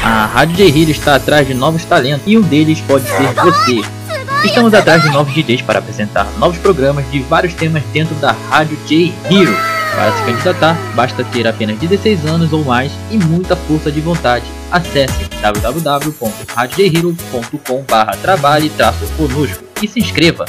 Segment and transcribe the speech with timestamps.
[0.03, 4.02] A Rádio J está atrás de novos talentos e um deles pode ser você.
[4.43, 8.77] Estamos atrás de novos DJs para apresentar novos programas de vários temas dentro da Rádio
[8.85, 9.55] J Hero.
[9.95, 14.43] Para se candidatar, basta ter apenas 16 anos ou mais e muita força de vontade.
[14.69, 18.69] Acesse www.radiojhero.com.br trabalhe
[19.15, 20.43] conosco e se inscreva.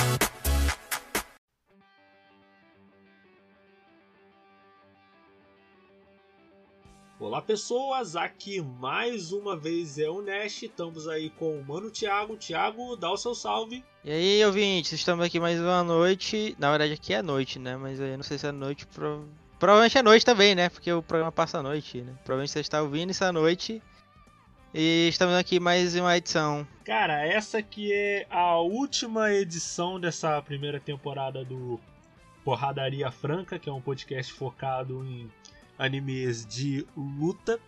[7.44, 12.36] Pessoas, aqui mais uma vez é o Nash, estamos aí com o Mano Thiago.
[12.36, 13.84] Thiago, dá o seu salve.
[14.02, 16.56] E aí, ouvintes, estamos aqui mais uma noite.
[16.58, 17.76] Na verdade, aqui é noite, né?
[17.76, 18.86] Mas eu não sei se é noite.
[18.86, 19.28] Pro...
[19.58, 20.68] Provavelmente é noite também, né?
[20.68, 22.14] Porque o programa passa à noite, né?
[22.24, 23.82] Provavelmente você está ouvindo isso à noite.
[24.72, 26.66] E estamos aqui mais uma edição.
[26.84, 31.78] Cara, essa aqui é a última edição dessa primeira temporada do
[32.42, 35.30] Porradaria Franca, que é um podcast focado em
[35.78, 37.58] animes de luta.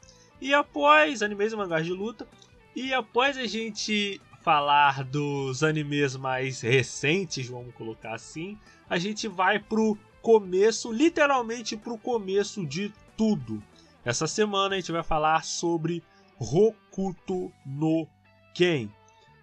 [0.41, 2.27] E após animes e mangás de luta,
[2.75, 8.59] e após a gente falar dos animes mais recentes, vamos colocar assim,
[8.89, 13.63] a gente vai pro começo, literalmente pro começo de tudo.
[14.05, 16.03] Essa semana a gente vai falar sobre
[16.39, 18.07] Hokuto no
[18.55, 18.89] Ken.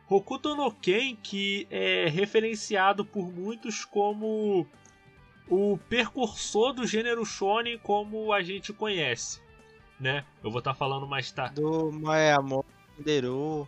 [0.09, 4.65] Hokuto no Ken que é referenciado por muitos como
[5.49, 9.41] o precursor do gênero shonen como a gente conhece,
[9.99, 10.25] né?
[10.43, 11.61] Eu vou estar tá falando mais tarde.
[11.61, 12.65] Do Mayamo
[12.95, 13.67] Shinderu.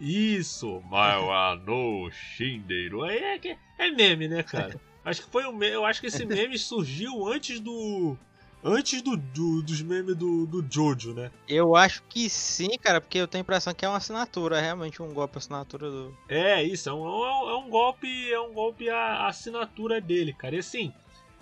[0.00, 3.04] Isso, Mayamo Shinderu.
[3.04, 4.80] É, é, é meme, né, cara?
[5.04, 8.18] Acho que foi um eu acho que esse meme surgiu antes do
[8.64, 11.30] antes do, do dos memes do, do Jojo, né?
[11.48, 14.62] Eu acho que sim, cara, porque eu tenho a impressão que é uma assinatura, é
[14.62, 16.16] realmente um golpe assinatura do.
[16.28, 17.04] É, isso, é um,
[17.50, 20.56] é um golpe, é um golpe a, a assinatura dele, cara.
[20.56, 20.92] E assim,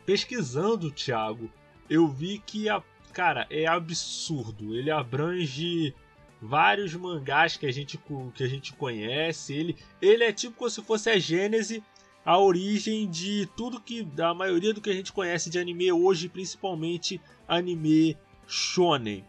[0.07, 1.51] pesquisando, Thiago,
[1.89, 2.83] eu vi que a.
[3.13, 4.77] Cara, é absurdo.
[4.77, 5.95] Ele abrange
[6.41, 7.99] vários mangás que a gente,
[8.35, 9.53] que a gente conhece.
[9.53, 11.83] Ele, ele é tipo como se fosse a Gênese
[12.29, 16.29] a origem de tudo que da maioria do que a gente conhece de anime hoje,
[16.29, 17.19] principalmente
[17.49, 19.25] anime shonen.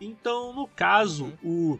[0.00, 1.78] Então, no caso, o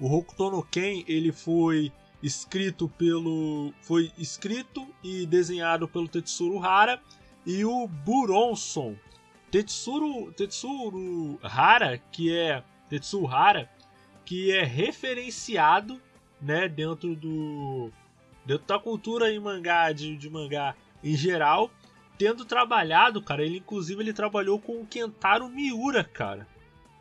[0.00, 7.00] o Hokuto no Ken, ele foi escrito pelo foi escrito e desenhado pelo Tetsuro Hara
[7.46, 8.96] e o Buronson.
[9.48, 13.70] Tetsuro Tetsuro Hara, que é Tetsuro Hara,
[14.24, 16.02] que é referenciado,
[16.40, 17.92] né, dentro do
[18.44, 21.70] dentro da cultura em mangá, de, de mangá em geral,
[22.18, 26.46] tendo trabalhado, cara, ele inclusive ele trabalhou com o Kentaro Miura, cara.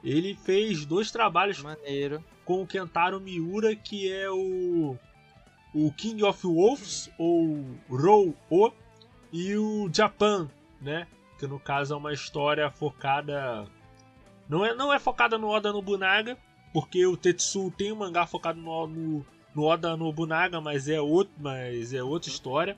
[0.03, 2.23] Ele fez dois trabalhos Maneiro.
[2.43, 4.97] com o Kentaro Miura, que é o
[5.73, 8.71] o King of Wolves ou Rou O
[9.31, 10.49] e o Japan,
[10.81, 11.07] né?
[11.39, 13.67] Que no caso é uma história focada
[14.49, 16.37] não é não é focada no Oda Nobunaga,
[16.73, 21.33] porque o Tetsu tem um mangá focado no, no no Oda Nobunaga, mas é outro,
[21.37, 22.77] mas é outra história.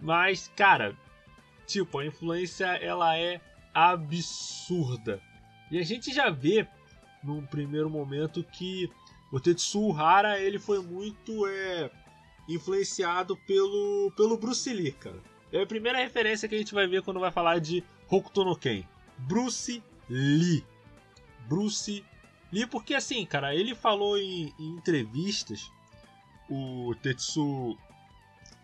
[0.00, 0.96] Mas, cara,
[1.66, 3.40] tipo, a influência ela é
[3.72, 5.20] absurda.
[5.70, 6.66] E a gente já vê
[7.22, 8.90] num primeiro momento que
[9.32, 11.90] o Tetsuo Hara ele foi muito é,
[12.48, 15.18] influenciado pelo, pelo Bruce Lee, cara.
[15.52, 18.56] É a primeira referência que a gente vai ver quando vai falar de Hokuto no
[18.56, 18.84] Ken.
[19.18, 20.64] Bruce Lee.
[21.48, 22.04] Bruce
[22.52, 25.70] Lee, porque assim, cara, ele falou em, em entrevistas,
[26.50, 27.76] o Tetsu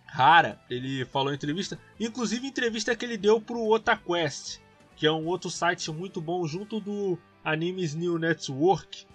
[0.06, 4.60] Hara, ele falou em entrevista, inclusive entrevista que ele deu pro OtaQuest,
[4.96, 9.06] que é um outro site muito bom junto do Animes New Network,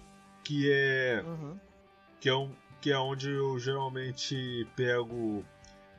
[0.42, 1.58] que é Uhum.
[2.20, 5.44] que é, um, que é onde eu geralmente pego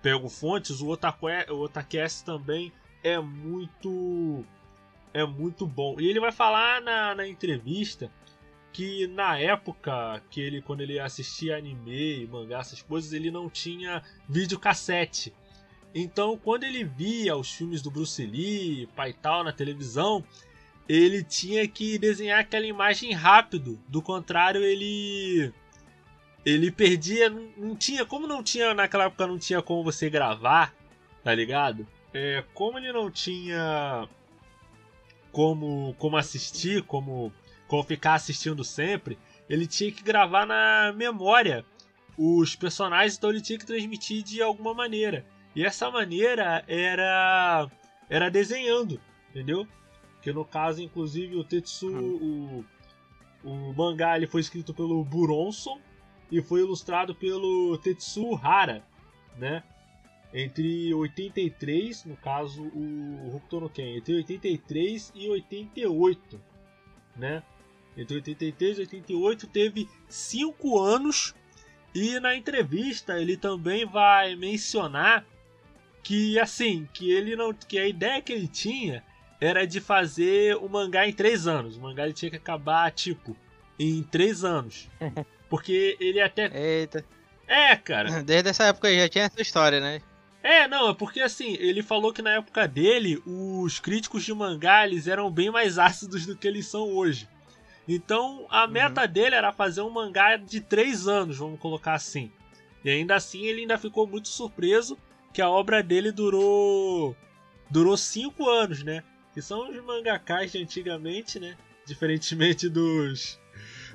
[0.01, 0.81] pego fontes.
[0.81, 2.71] O Otaque, o Otacast também
[3.03, 4.43] é muito
[5.13, 5.95] é muito bom.
[5.99, 8.11] E ele vai falar na, na entrevista
[8.77, 13.49] que na época que ele quando ele assistia anime e mangá essas coisas, ele não
[13.49, 15.33] tinha videocassete.
[15.95, 20.23] Então, quando ele via os filmes do Bruce Lee, pai tal na televisão,
[20.87, 23.79] ele tinha que desenhar aquela imagem rápido.
[23.87, 25.51] Do contrário, ele
[26.45, 30.71] ele perdia, não, não tinha, como não tinha naquela época não tinha como você gravar,
[31.23, 31.87] tá ligado?
[32.13, 34.07] É, como ele não tinha
[35.31, 37.33] como como assistir, como
[37.67, 39.17] como ficar assistindo sempre,
[39.49, 41.65] ele tinha que gravar na memória
[42.17, 45.25] os personagens, então ele tinha que transmitir de alguma maneira.
[45.55, 47.69] E essa maneira era
[48.09, 48.99] era desenhando,
[49.29, 49.67] entendeu?
[50.21, 52.65] Que no caso, inclusive, o Tetsu, o,
[53.43, 55.79] o mangá ele foi escrito pelo Buronson
[56.31, 58.83] e foi ilustrado pelo Tetsu Hara,
[59.37, 59.63] né?
[60.33, 66.41] Entre 83, no caso o Hokuto no Ken, entre 83 e 88,
[67.15, 67.41] né?
[67.97, 71.33] Entre 83 e 88 teve 5 anos
[71.95, 75.25] e na entrevista ele também vai mencionar
[76.03, 79.03] que assim, que ele não que a ideia que ele tinha
[79.41, 81.75] era de fazer o mangá em 3 anos.
[81.75, 83.35] O mangá ele tinha que acabar tipo
[83.79, 84.89] em 3 anos.
[85.49, 87.03] Porque ele até Eita.
[87.47, 88.21] é, cara.
[88.23, 90.01] Desde essa época aí já tinha essa história, né?
[90.43, 94.87] É, não, é porque assim, ele falou que na época dele, os críticos de mangá
[94.87, 97.27] eles eram bem mais ácidos do que eles são hoje.
[97.87, 102.31] Então, a meta dele era fazer um mangá de 3 anos, vamos colocar assim.
[102.83, 104.97] E ainda assim, ele ainda ficou muito surpreso
[105.33, 107.15] que a obra dele durou
[107.69, 109.03] durou 5 anos, né?
[109.33, 111.55] Que são os mangakas de antigamente, né?
[111.85, 113.39] Diferentemente dos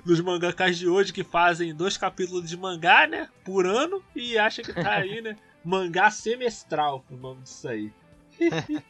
[0.05, 3.29] dos mangakas de hoje que fazem dois capítulos de mangá, né?
[3.45, 5.37] Por ano e acha que tá aí, né?
[5.65, 7.93] Mangá semestral, o nome disso aí.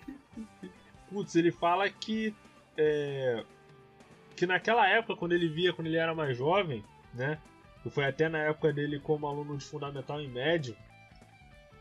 [1.10, 2.34] Putz, ele fala que.
[2.76, 3.44] É,
[4.36, 6.84] que naquela época, quando ele via, quando ele era mais jovem,
[7.14, 7.38] né?
[7.82, 10.76] Que foi até na época dele como aluno de fundamental e médio,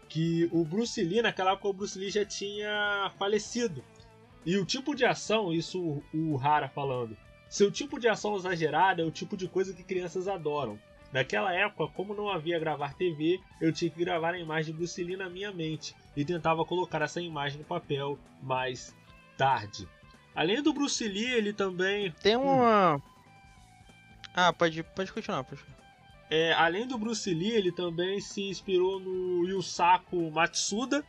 [0.09, 3.83] que o Bruce Lee, naquela época o Bruce Lee já tinha falecido.
[4.45, 7.15] E o tipo de ação, isso o, Hara falando,
[7.48, 10.80] seu tipo de ação exagerada é o tipo de coisa que crianças adoram.
[11.13, 15.03] Naquela época, como não havia gravar TV, eu tinha que gravar a imagem de Bruce
[15.03, 18.95] Lee na minha mente e tentava colocar essa imagem no papel mais
[19.38, 19.88] tarde.
[20.35, 22.11] Além do Bruce Lee, ele também.
[22.21, 23.01] Tem uma.
[24.33, 25.61] Ah, pode, pode continuar, pode.
[26.29, 31.03] É, além do Bruce Lee, ele também se inspirou no Yusaku Matsuda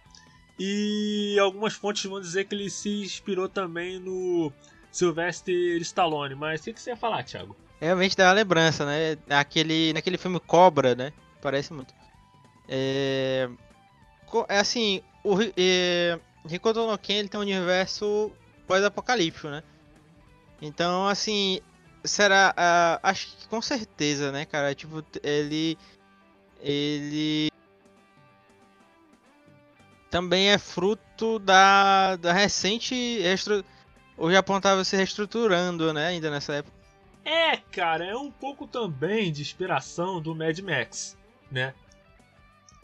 [0.59, 4.53] e algumas fontes vão dizer que ele se inspirou também no
[4.91, 6.35] Sylvester Stallone.
[6.35, 7.57] Mas o que, você ia falar, Thiago?
[7.81, 9.17] Realmente dá uma lembrança, né?
[9.27, 11.13] Naquele, naquele filme Cobra, né?
[11.41, 11.95] Parece muito.
[12.69, 13.49] É.
[14.49, 18.33] É assim, o é, Rikoto no Ken ele tem um universo
[18.73, 19.63] pós-apocalíptico, né?
[20.63, 21.61] Então, assim,
[22.03, 22.55] será.
[22.57, 24.75] ah, acho que com certeza, né, cara?
[24.75, 25.77] Tipo, ele.
[26.63, 27.51] Ele.
[30.11, 33.21] Também é fruto da, da recente.
[33.21, 33.65] Restru...
[34.17, 36.07] O Japão tava se reestruturando, né?
[36.07, 36.77] Ainda nessa época.
[37.25, 41.17] É, cara, é um pouco também de inspiração do Mad Max,
[41.51, 41.75] né?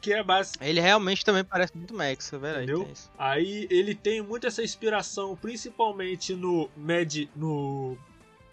[0.01, 0.53] Que é base...
[0.61, 2.71] Ele realmente também parece muito Max, é verdade.
[2.71, 2.93] Entendeu?
[3.19, 7.99] Aí ele tem muito essa inspiração, principalmente no Mad, no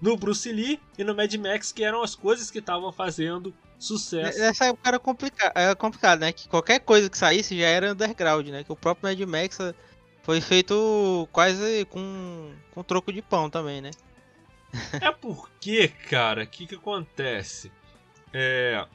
[0.01, 4.37] no Bruce Lee e no Mad Max, que eram as coisas que estavam fazendo sucesso.
[4.39, 6.31] Nessa época era, complica era complicado, né?
[6.31, 8.63] Que qualquer coisa que saísse já era underground, né?
[8.63, 9.73] Que o próprio Mad Max eh,
[10.21, 13.91] foi feito quase com, com troco de pão também, né?
[14.99, 17.71] É porque, cara, o que, que acontece?
[18.33, 18.85] É,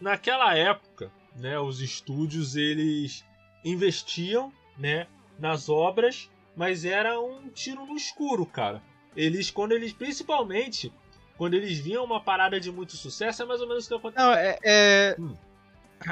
[0.00, 3.24] naquela época, né, os estúdios eles
[3.64, 5.06] investiam, né,
[5.38, 8.82] nas obras, mas era um tiro no escuro, cara.
[9.16, 10.92] Eles, quando eles, principalmente,
[11.36, 14.24] quando eles viam uma parada de muito sucesso, é mais ou menos o que acontece.
[14.26, 14.58] Não, é.
[14.64, 15.34] é- Hum.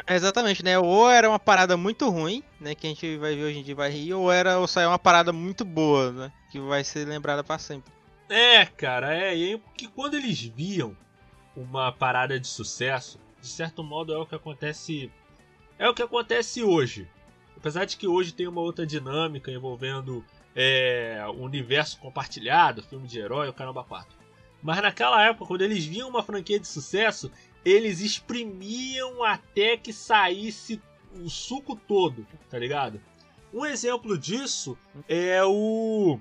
[0.09, 0.79] Exatamente, né?
[0.79, 2.75] Ou era uma parada muito ruim, né?
[2.75, 4.99] Que a gente vai ver hoje em dia vai rir, ou era ou saiu uma
[4.99, 6.33] parada muito boa, né?
[6.51, 7.93] Que vai ser lembrada pra sempre.
[8.29, 9.37] É, cara, é.
[9.37, 10.97] E aí, porque quando eles viam
[11.55, 15.11] uma parada de sucesso, de certo modo é o que acontece
[15.79, 17.09] é o que acontece hoje.
[17.57, 23.19] Apesar de que hoje tem uma outra dinâmica envolvendo é, o universo compartilhado, filme de
[23.19, 24.17] herói, o caramba 4.
[24.63, 27.33] Mas naquela época, quando eles viam uma franquia de sucesso,
[27.65, 30.81] eles exprimiam até que saísse
[31.21, 33.01] o suco todo, tá ligado?
[33.53, 36.19] Um exemplo disso é o.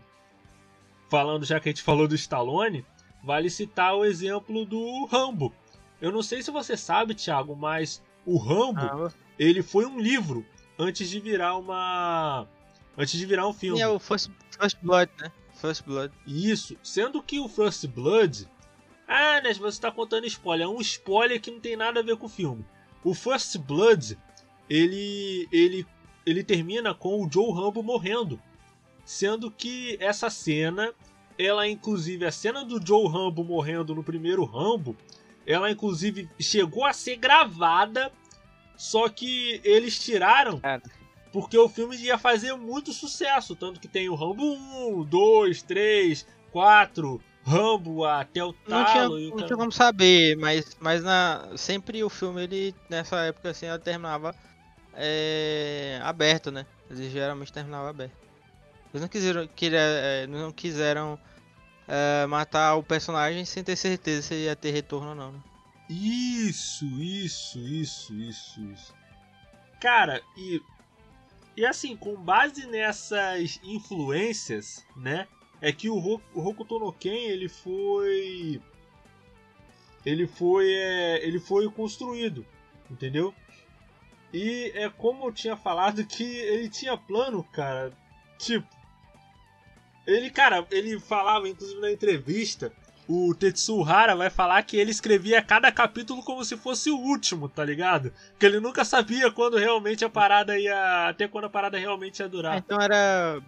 [1.10, 2.86] Falando já que a gente falou do Stallone,
[3.24, 5.54] vale citar o exemplo do Rambo.
[6.02, 10.46] Eu não sei se você sabe, Thiago, mas o Rambo, Ah, ele foi um livro
[10.78, 12.48] antes de virar uma.
[12.98, 13.80] Antes de virar um filme.
[13.80, 14.30] é o First,
[14.60, 15.32] First Blood, né?
[15.54, 16.14] First Blood.
[16.26, 18.48] Isso, sendo que o First Blood.
[19.08, 20.66] Ah, né, você tá contando spoiler.
[20.66, 22.66] É um spoiler que não tem nada a ver com o filme.
[23.04, 24.18] O First Blood,
[24.70, 25.48] ele.
[25.52, 25.86] ele.
[26.26, 28.42] ele termina com o Joe Rambo morrendo.
[29.06, 30.94] Sendo que essa cena,
[31.38, 34.96] ela inclusive, a cena do Joe Rambo morrendo no primeiro Rambo,
[35.46, 38.12] ela inclusive chegou a ser gravada,
[38.76, 40.82] só que eles tiraram Cara.
[41.32, 43.56] porque o filme ia fazer muito sucesso.
[43.56, 49.16] Tanto que tem o Rambo 1, 2, 3, 4, Rambo até o Não tinha, talo.
[49.16, 53.50] o não cara- tinha como saber, mas, mas na, sempre o filme, ele, nessa época,
[53.50, 54.36] assim, ela terminava
[54.94, 56.66] é, aberto, né?
[56.90, 58.14] Eles geralmente terminavam aberto.
[58.94, 61.18] Eles não quiseram, queria, é, não quiseram
[61.88, 65.40] é, matar o personagem sem ter certeza se ia ter retorno ou não, né?
[65.90, 68.96] Isso, isso, isso, isso, isso.
[69.80, 70.62] Cara, e.
[71.58, 75.28] E assim, com base nessas influências, né?
[75.60, 78.62] É que o, Ro- o Hokuto no Ken, ele foi.
[80.06, 80.72] Ele foi.
[80.74, 82.46] é, ele foi construído,
[82.90, 83.34] entendeu?
[84.34, 87.92] E é como eu tinha falado que ele tinha plano, cara.
[88.40, 88.68] Tipo.
[90.06, 92.72] Ele, cara, ele falava, inclusive na entrevista,
[93.08, 97.50] o Tetsuo Hara vai falar que ele escrevia cada capítulo como se fosse o último,
[97.50, 98.14] tá ligado?
[98.40, 101.10] Que ele nunca sabia quando realmente a parada ia.
[101.10, 102.58] Até quando a parada realmente ia durar.
[102.58, 103.42] então era.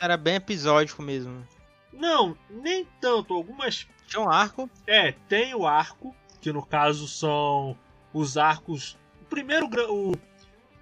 [0.00, 1.46] Era bem episódico mesmo.
[1.92, 3.34] Não, nem tanto.
[3.34, 3.86] Algumas.
[4.06, 4.68] Tinha um arco.
[4.86, 7.78] É, tem o arco, que no caso são
[8.12, 8.98] os arcos.
[9.20, 9.68] O primeiro.
[9.92, 10.12] O,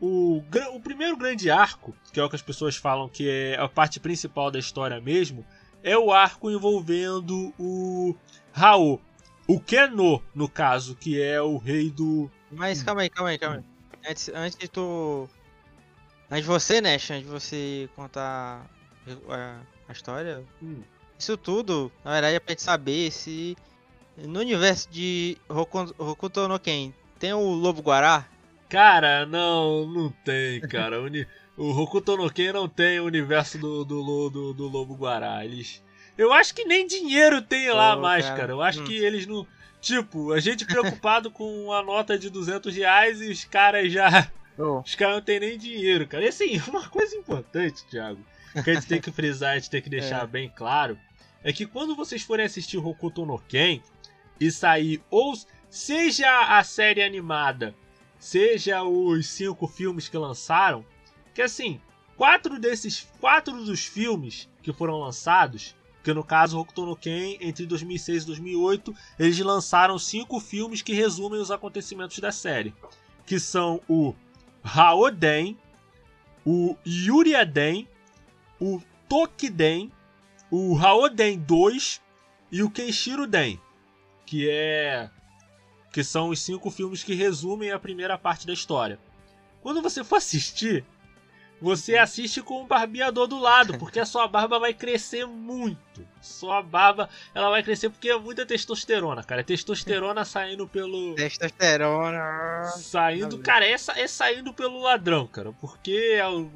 [0.00, 0.42] o,
[0.75, 4.00] o primeiro grande arco, que é o que as pessoas falam que é a parte
[4.00, 5.45] principal da história mesmo,
[5.83, 8.14] é o arco envolvendo o
[8.52, 9.00] Raô.
[9.47, 12.30] O Keno, no caso, que é o rei do.
[12.52, 14.11] Mas calma aí, calma aí, calma aí.
[14.11, 15.28] Antes, antes de tu.
[16.30, 18.64] Antes de você, Nash, antes de você contar
[19.28, 20.45] a, a história.
[20.62, 20.83] Hum.
[21.19, 23.57] Isso tudo, na verdade, é pra gente saber se
[24.16, 28.26] no universo de Hoku- Hokuto no Ken tem o Lobo Guará.
[28.71, 31.00] Cara, não, não tem, cara.
[31.00, 34.95] O, uni- o Hokuto no Ken não tem o universo do, do, do, do Lobo
[34.95, 35.45] Guará.
[35.45, 35.83] Eles.
[36.17, 38.37] Eu acho que nem dinheiro tem lá Pô, mais, cara.
[38.39, 38.53] cara.
[38.53, 38.85] Eu acho Hum.
[38.85, 39.47] que eles não.
[39.81, 44.31] Tipo, a gente preocupado com a nota de 200 reais e os caras já.
[44.85, 46.25] Os caras não tem nem dinheiro, cara.
[46.25, 48.21] E assim, uma coisa importante, Thiago,
[48.62, 50.27] que a gente tem que frisar, a gente tem que deixar É.
[50.27, 50.99] bem claro,
[51.43, 53.81] é que quando vocês forem assistir Hokuto no Ken
[54.39, 55.33] e sair, ou
[55.71, 57.75] seja a série animada,
[58.21, 60.85] seja os cinco filmes que lançaram,
[61.35, 61.81] que assim,
[62.17, 65.75] quatro desses, quatro dos filmes que foram lançados,
[66.05, 70.93] que no caso Hokuto no Ken, entre 2006 e 2008, eles lançaram cinco filmes que
[70.93, 72.75] resumem os acontecimentos da série,
[73.25, 74.15] que são o
[74.62, 75.57] Raoden,
[76.45, 77.89] o Yurien,
[78.61, 79.91] o Tokiden,
[80.50, 82.03] o Raoden 2
[82.53, 83.59] e o Kenshiro Den,
[84.27, 85.11] que é
[85.90, 88.99] que são os cinco filmes que resumem a primeira parte da história.
[89.62, 90.85] Quando você for assistir,
[91.61, 96.06] você assiste com um barbeador do lado, porque a sua barba vai crescer muito.
[96.20, 99.42] Sua barba, ela vai crescer porque é muita testosterona, cara.
[99.42, 102.64] É testosterona saindo pelo Testosterona.
[102.64, 105.52] Saindo, cara, é, é saindo pelo ladrão, cara.
[105.52, 106.47] Porque é os,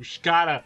[0.00, 0.62] os caras,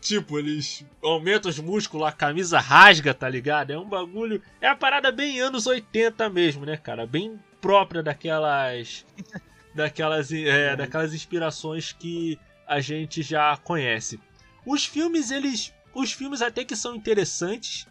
[0.00, 3.72] tipo, eles aumentam os músculos, a camisa rasga, tá ligado?
[3.72, 4.42] É um bagulho.
[4.60, 7.06] É a parada bem anos 80 mesmo, né, cara?
[7.06, 9.04] Bem própria daquelas.
[9.74, 14.20] daquelas, é, daquelas inspirações que a gente já conhece.
[14.64, 15.72] Os filmes, eles.
[15.94, 17.86] Os filmes até que são interessantes.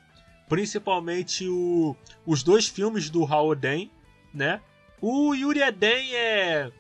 [0.47, 1.95] Principalmente o,
[2.25, 3.91] os dois filmes do Raoden,
[4.33, 4.61] né?
[5.01, 6.71] O Yuri Eden é,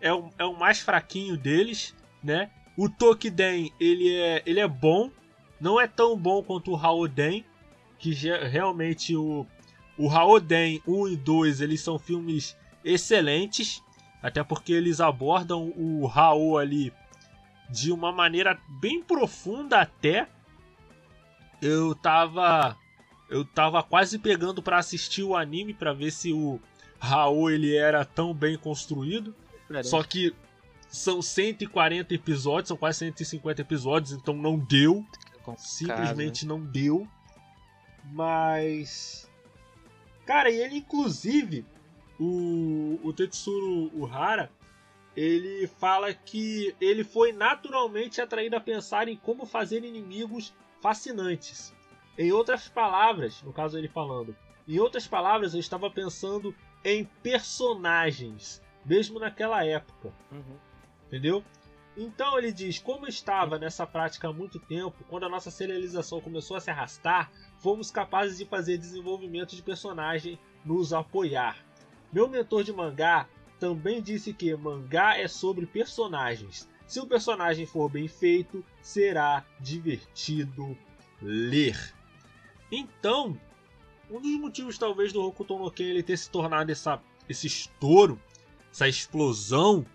[0.00, 2.50] é, o, é o mais fraquinho deles, né?
[2.76, 5.10] O Tokiden, ele é, ele é bom,
[5.60, 7.44] não é tão bom quanto o Raoden,
[7.98, 9.46] que realmente o,
[9.96, 13.82] o Raoden 1 e 2, eles são filmes excelentes,
[14.22, 16.92] até porque eles abordam o Rao ali
[17.70, 20.28] de uma maneira bem profunda até.
[21.62, 22.76] Eu tava
[23.30, 26.60] eu tava quase pegando para assistir o anime para ver se o
[26.98, 29.34] Raul ele era tão bem construído.
[29.82, 30.34] Só que
[30.94, 35.04] são 140 episódios, são quase 150 episódios, então não deu.
[35.58, 37.06] Simplesmente não deu.
[38.12, 39.28] Mas.
[40.24, 41.66] Cara, e ele inclusive,
[42.18, 44.50] o, o Tetsuro Uhara,
[45.16, 51.74] ele fala que ele foi naturalmente atraído a pensar em como fazer inimigos fascinantes.
[52.16, 54.34] Em outras palavras, no caso ele falando,
[54.66, 60.12] em outras palavras, eu estava pensando em personagens, mesmo naquela época.
[60.30, 60.56] Uhum.
[61.06, 61.44] Entendeu?
[61.96, 66.56] Então ele diz: como estava nessa prática há muito tempo, quando a nossa serialização começou
[66.56, 71.64] a se arrastar, fomos capazes de fazer desenvolvimento de personagem nos apoiar.
[72.12, 76.68] Meu mentor de mangá também disse que mangá é sobre personagens.
[76.86, 80.76] Se o personagem for bem feito, será divertido
[81.22, 81.94] ler.
[82.70, 83.38] Então,
[84.10, 88.20] um dos motivos talvez do Hokuto no Ken ele ter se tornado essa, esse estouro,
[88.70, 89.86] essa explosão,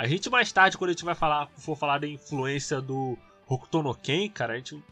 [0.00, 3.82] a gente mais tarde quando a gente vai falar, for falar da influência do Hokuto
[3.82, 4.82] no Ken, cara, a gente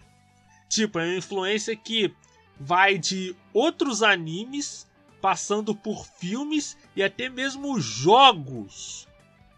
[0.68, 2.14] tipo, é uma influência que
[2.60, 4.86] vai de outros animes
[5.18, 9.08] passando por filmes e até mesmo jogos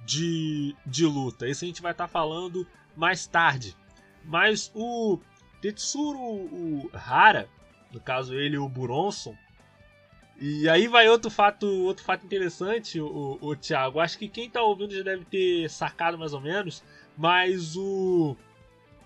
[0.07, 1.49] de, de luta.
[1.49, 2.65] Isso a gente vai estar tá falando
[2.97, 3.77] mais tarde.
[4.25, 5.19] Mas o
[5.61, 7.49] Tetsuro o Hara,
[7.91, 9.37] no caso ele o Buronson,
[10.41, 14.01] e aí vai outro fato, outro fato interessante, o, o, Thiago.
[14.01, 16.83] Acho que quem tá ouvindo já deve ter sacado mais ou menos,
[17.17, 18.35] mas o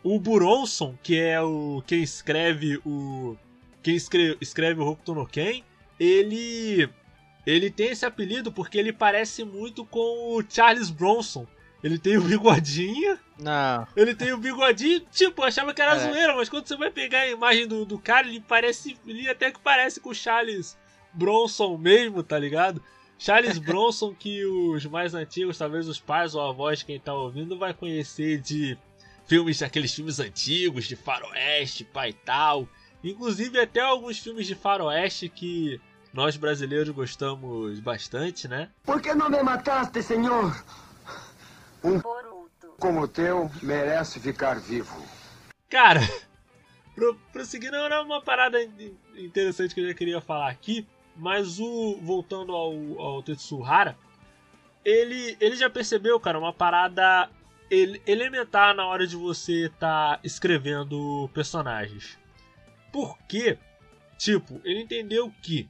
[0.03, 3.37] o Buronson, que é o quem escreve o
[3.83, 5.65] quem escreve, escreve o Hokuto no Ken,
[5.99, 6.89] ele
[7.45, 11.47] ele tem esse apelido porque ele parece muito com o Charles Bronson.
[11.83, 13.19] Ele tem o bigodinho.
[13.39, 13.87] Não.
[13.95, 15.99] Ele tem o bigodinho, tipo, eu achava que era é.
[15.99, 18.97] zoeira, mas quando você vai pegar a imagem do, do cara, ele parece.
[19.07, 20.79] Ele até que parece com o Charles
[21.15, 22.83] Bronson mesmo, tá ligado?
[23.19, 27.73] Charles Bronson, que os mais antigos, talvez os pais ou avós, quem tá ouvindo, vai
[27.73, 28.77] conhecer de
[29.27, 32.69] filmes, aqueles filmes antigos, de faroeste, pai e tal.
[33.03, 35.81] Inclusive até alguns filmes de faroeste que
[36.13, 38.69] nós brasileiros gostamos bastante, né?
[38.85, 40.65] Por que não me mataste, senhor?
[41.83, 42.01] Um
[42.79, 45.03] como o teu merece ficar vivo.
[45.71, 46.01] Cara,
[46.95, 48.63] pro, prosseguindo era uma parada
[49.17, 50.87] interessante que eu já queria falar aqui,
[51.17, 53.97] mas o voltando ao, ao Tetsuhara,
[54.85, 57.31] ele, ele já percebeu, cara, uma parada
[58.07, 62.19] elementar na hora de você estar tá escrevendo personagens.
[62.93, 63.59] Porque,
[64.17, 65.69] tipo, ele entendeu que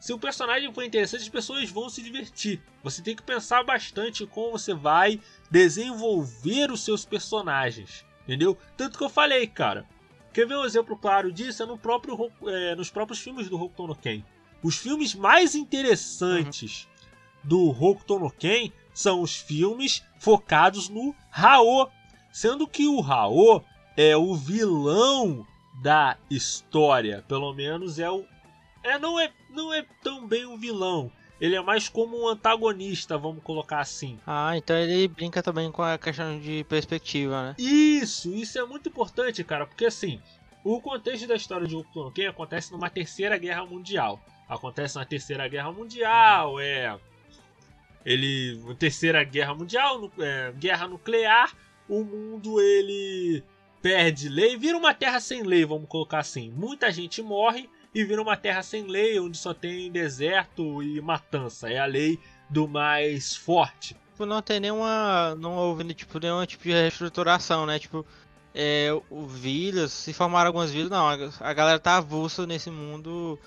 [0.00, 2.62] se o personagem for interessante, as pessoas vão se divertir.
[2.82, 5.20] Você tem que pensar bastante em como você vai
[5.50, 8.04] desenvolver os seus personagens.
[8.22, 8.58] Entendeu?
[8.76, 9.86] Tanto que eu falei, cara.
[10.32, 11.62] Quer ver um exemplo claro disso?
[11.62, 14.22] É no próprio, é, nos próprios filmes do Hokuto no Ken.
[14.66, 17.48] Os filmes mais interessantes uhum.
[17.48, 21.88] do Hokuto no Ken são os filmes focados no Hao.
[22.32, 23.64] Sendo que o Hao
[23.96, 25.46] é o vilão
[25.80, 27.24] da história.
[27.28, 28.24] Pelo menos é o.
[28.82, 31.12] É, não, é, não é tão bem um vilão.
[31.40, 34.18] Ele é mais como um antagonista, vamos colocar assim.
[34.26, 37.54] Ah, então ele brinca também com a questão de perspectiva, né?
[37.56, 40.20] Isso, isso é muito importante, cara, porque assim,
[40.64, 44.20] o contexto da história de Hokuto no Ken acontece numa terceira guerra mundial.
[44.48, 46.96] Acontece na terceira guerra mundial, é.
[48.04, 48.60] Ele.
[48.78, 51.52] Terceira guerra mundial, é, guerra nuclear,
[51.88, 53.42] o mundo ele
[53.82, 56.50] perde lei, vira uma terra sem lei, vamos colocar assim.
[56.50, 61.70] Muita gente morre e vira uma terra sem lei, onde só tem deserto e matança.
[61.70, 63.96] É a lei do mais forte.
[64.12, 65.34] Tipo, não tem nenhuma.
[65.36, 67.78] Não houve tipo, nenhum tipo de reestruturação, né?
[67.78, 68.06] Tipo,
[68.54, 71.06] é, o vírus, se formaram algumas vilas, não.
[71.40, 73.38] A galera tá avulsa nesse mundo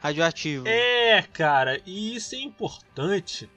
[0.00, 0.66] radioativo.
[0.68, 3.48] É, cara, e isso é importante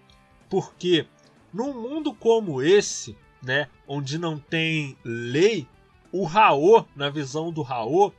[0.49, 1.05] porque
[1.53, 5.67] num mundo como esse, né, onde não tem lei,
[6.11, 8.11] o Raô, na visão do Raô,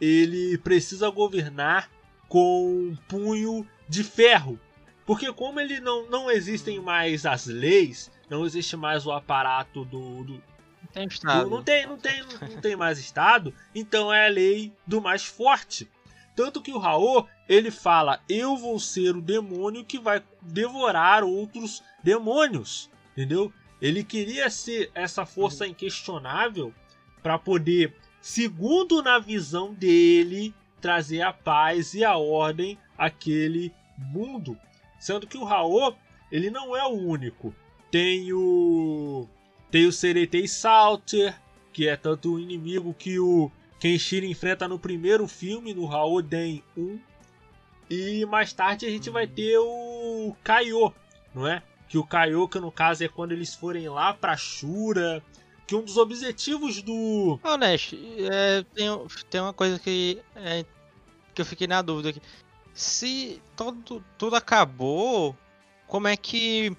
[0.00, 1.90] ele precisa governar
[2.28, 4.58] com um punho de ferro.
[5.06, 10.22] Porque como ele não, não existem mais as leis, não existe mais o aparato do,
[10.24, 10.42] do
[10.82, 11.44] não tem estado.
[11.44, 15.24] Do, não tem, não tem, não tem mais estado, então é a lei do mais
[15.24, 15.88] forte.
[16.38, 21.82] Tanto que o Raô, ele fala: "Eu vou ser o demônio que vai devorar outros
[22.00, 22.88] demônios".
[23.10, 23.52] Entendeu?
[23.82, 26.72] Ele queria ser essa força inquestionável
[27.24, 34.56] para poder, segundo na visão dele, trazer a paz e a ordem àquele mundo.
[35.00, 35.92] Sendo que o Raô,
[36.30, 37.52] ele não é o único.
[37.90, 39.26] Tem o
[39.72, 41.36] tem o Seretei Salter,
[41.72, 46.98] que é tanto o inimigo que o Kenshiro enfrenta no primeiro filme, no Raoden 1.
[47.90, 50.92] E mais tarde a gente vai ter o Kaiô,
[51.34, 51.62] não é?
[51.88, 55.22] Que o que no caso é quando eles forem lá pra Shura.
[55.66, 57.38] Que um dos objetivos do.
[57.42, 57.94] Ô, Nash,
[58.30, 58.88] é, tem,
[59.30, 60.64] tem uma coisa que, é,
[61.34, 62.22] que eu fiquei na dúvida aqui.
[62.72, 65.36] Se todo, tudo acabou,
[65.86, 66.74] como é que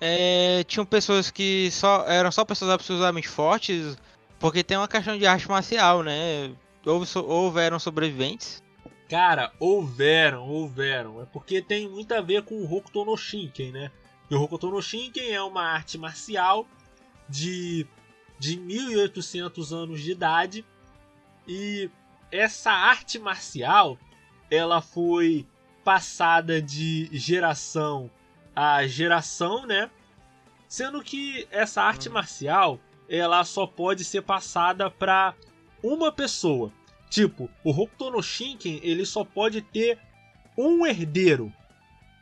[0.00, 3.96] é, tinham pessoas que só eram só pessoas absolutamente fortes?
[4.40, 6.52] Porque tem uma questão de arte marcial, né?
[6.84, 8.60] Houve, houveram sobreviventes.
[9.08, 11.20] Cara, houveram, houveram.
[11.20, 13.92] É porque tem muito a ver com o Hokuto no Shinken, né?
[14.30, 16.66] E o Hokuto no Shinken é uma arte marcial
[17.28, 17.86] de,
[18.38, 20.64] de 1800 anos de idade.
[21.46, 21.90] E
[22.32, 23.98] essa arte marcial,
[24.50, 25.46] ela foi
[25.84, 28.10] passada de geração
[28.54, 29.90] a geração, né?
[30.68, 32.12] Sendo que essa arte hum.
[32.12, 35.34] marcial, ela só pode ser passada para
[35.82, 36.72] uma pessoa.
[37.10, 39.98] Tipo, o Hokuto no Shinken, ele só pode ter
[40.56, 41.52] um herdeiro.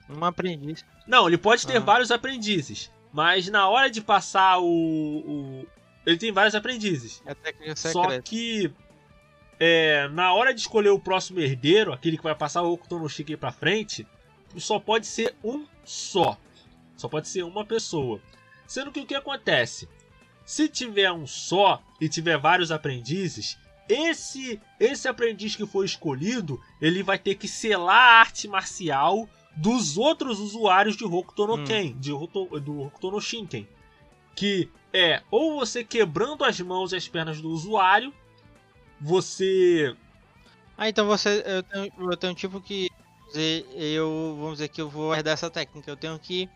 [0.09, 0.83] Um aprendiz.
[1.07, 1.81] Não, ele pode ter ah.
[1.81, 2.90] vários aprendizes.
[3.12, 5.66] Mas na hora de passar o, o.
[6.07, 7.22] Ele tem vários aprendizes.
[7.27, 8.14] É técnica secreta.
[8.14, 8.72] Só que.
[9.61, 13.09] É, na hora de escolher o próximo herdeiro, aquele que vai passar o Hokuto no
[13.09, 14.07] Shinken pra frente,
[14.57, 16.38] só pode ser um só.
[16.96, 18.20] Só pode ser uma pessoa.
[18.66, 19.88] Sendo que o que acontece?
[20.48, 27.02] Se tiver um só e tiver vários aprendizes, esse esse aprendiz que foi escolhido, ele
[27.02, 31.66] vai ter que selar a arte marcial dos outros usuários de Hokuto no.
[31.66, 32.00] Ken, hum.
[32.00, 33.68] de Hokuto, do Hokuto no Shinken.
[34.34, 38.11] Que é ou você quebrando as mãos e as pernas do usuário,
[38.98, 39.94] você.
[40.78, 41.44] Ah, então você.
[41.44, 42.88] Eu tenho, eu tenho tipo que.
[43.74, 44.34] Eu.
[44.38, 45.90] Vamos dizer que eu vou herdar essa técnica.
[45.90, 46.48] Eu tenho que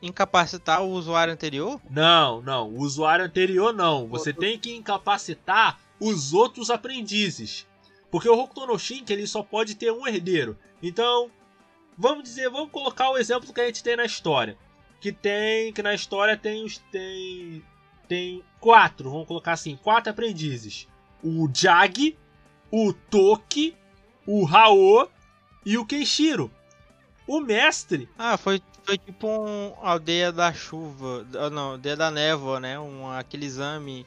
[0.00, 1.80] incapacitar o usuário anterior?
[1.90, 2.68] Não, não.
[2.70, 4.06] O usuário anterior não.
[4.08, 7.66] Você tem que incapacitar os outros aprendizes.
[8.10, 10.56] Porque o Hokuto no Shinken ele só pode ter um herdeiro.
[10.82, 11.30] Então,
[11.96, 14.56] vamos dizer, vamos colocar o exemplo que a gente tem na história.
[15.00, 17.62] Que tem, que na história tem os tem
[18.08, 20.88] tem quatro, vamos colocar assim, quatro aprendizes.
[21.22, 22.16] O Jag,
[22.70, 23.76] o Toki,
[24.26, 25.10] o Hao
[25.64, 26.50] e o Kenshiro.
[27.26, 28.08] O mestre.
[28.16, 32.78] Ah, foi foi tipo um aldeia da chuva, ah, não, aldeia da névoa, né?
[32.78, 34.06] Um aquele exame.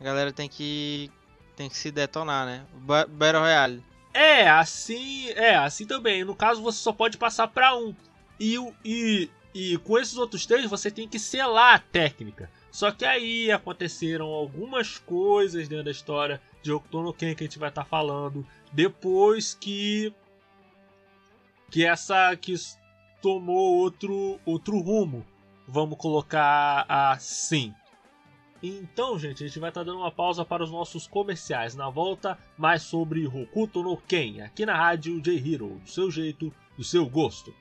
[0.00, 1.10] A galera tem que
[1.56, 2.64] tem que se detonar, né?
[2.72, 3.84] Battle Royale.
[4.14, 6.24] É, assim, é, assim também.
[6.24, 7.94] No caso você só pode passar para um.
[8.38, 12.48] E, e, e com esses outros três você tem que selar a técnica.
[12.70, 17.58] Só que aí aconteceram algumas coisas dentro da história de Octono Ken que a gente
[17.58, 20.14] vai estar tá falando depois que
[21.70, 22.54] que essa que
[23.22, 25.24] tomou outro, outro rumo,
[25.66, 27.72] vamos colocar assim.
[28.60, 31.74] Então, gente, a gente vai estar tá dando uma pausa para os nossos comerciais.
[31.74, 36.84] Na volta, mais sobre Hokuto no Ken, aqui na rádio J-Hero, do seu jeito, do
[36.84, 37.54] seu gosto.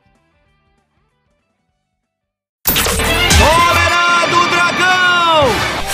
[2.67, 5.80] Cólera do Dragão!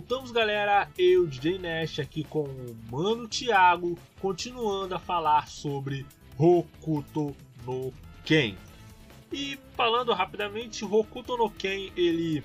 [0.00, 0.88] Voltamos, galera.
[0.96, 6.06] Eu, DJ Nash, aqui com o Mano Thiago, continuando a falar sobre
[6.38, 7.36] Hokuto
[7.66, 7.92] no
[8.24, 8.56] Ken.
[9.30, 12.42] E falando rapidamente, Hokuto no Ken, ele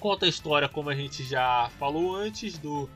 [0.00, 2.90] conta a história, como a gente já falou antes, do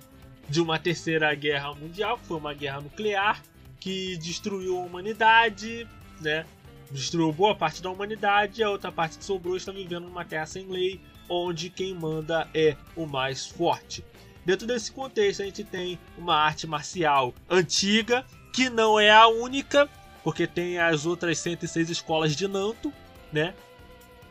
[0.49, 3.41] de uma terceira guerra mundial, que foi uma guerra nuclear
[3.79, 5.87] que destruiu a humanidade,
[6.21, 6.45] né?
[6.91, 10.67] Destruiu boa parte da humanidade, a outra parte que sobrou está vivendo numa terra sem
[10.67, 14.05] lei, onde quem manda é o mais forte.
[14.45, 19.89] Dentro desse contexto, a gente tem uma arte marcial antiga, que não é a única,
[20.25, 22.93] porque tem as outras 106 escolas de Nanto,
[23.33, 23.55] né?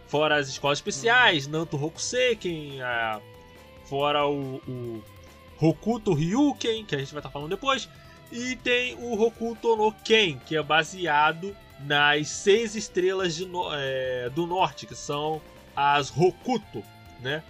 [0.07, 3.21] Fora as escolas especiais, Nanto Hokuseiken, a...
[3.85, 5.03] fora o, o
[5.59, 7.87] Hokuto Ryuken, que a gente vai estar falando depois,
[8.31, 13.73] e tem o Hokuto no Ken, que é baseado nas seis estrelas no...
[13.73, 14.29] é...
[14.29, 15.41] do norte, que são
[15.75, 16.83] as Hokuto,
[17.21, 17.43] né?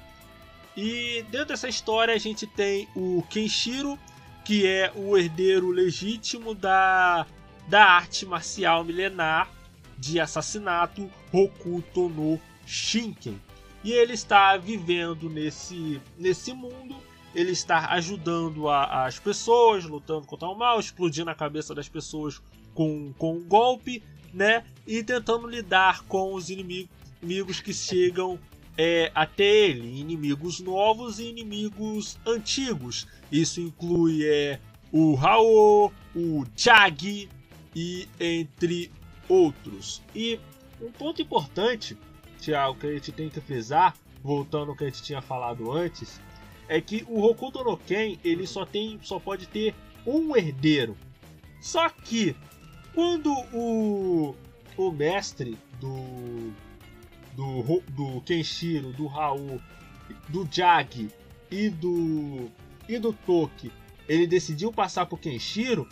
[0.76, 4.00] E dentro dessa história a gente tem o Kenshiro,
[4.46, 7.26] que é o herdeiro legítimo da,
[7.68, 9.50] da arte marcial milenar
[9.98, 13.40] de assassinato Hokuto no Shinken.
[13.84, 16.96] E ele está vivendo nesse, nesse mundo,
[17.34, 22.42] ele está ajudando a, as pessoas, lutando contra o mal, explodindo a cabeça das pessoas
[22.74, 24.04] com, com um golpe,
[24.34, 24.64] né?
[24.88, 28.40] E tentando lidar com os inimigos inimigos que chegam
[28.78, 33.08] é, até ele, inimigos novos e inimigos antigos.
[33.32, 34.60] Isso inclui é,
[34.92, 37.30] o Hao, o Chag
[37.76, 38.92] e entre
[39.30, 40.02] outros.
[40.16, 40.40] E
[40.82, 41.98] um ponto importante,
[42.40, 46.20] que a gente tem que frisar, voltando ao que a gente tinha falado antes,
[46.68, 50.98] é que o Hokuto no Ken ele só tem, só pode ter um herdeiro.
[51.62, 52.36] Só que
[52.94, 54.36] quando o,
[54.78, 56.52] o mestre do
[57.34, 59.62] do, do Kenshiro, do Raul,
[60.28, 61.10] do Jag
[61.50, 62.50] e do
[62.88, 63.72] e do Toki,
[64.08, 65.88] ele decidiu passar pro Kenshiro,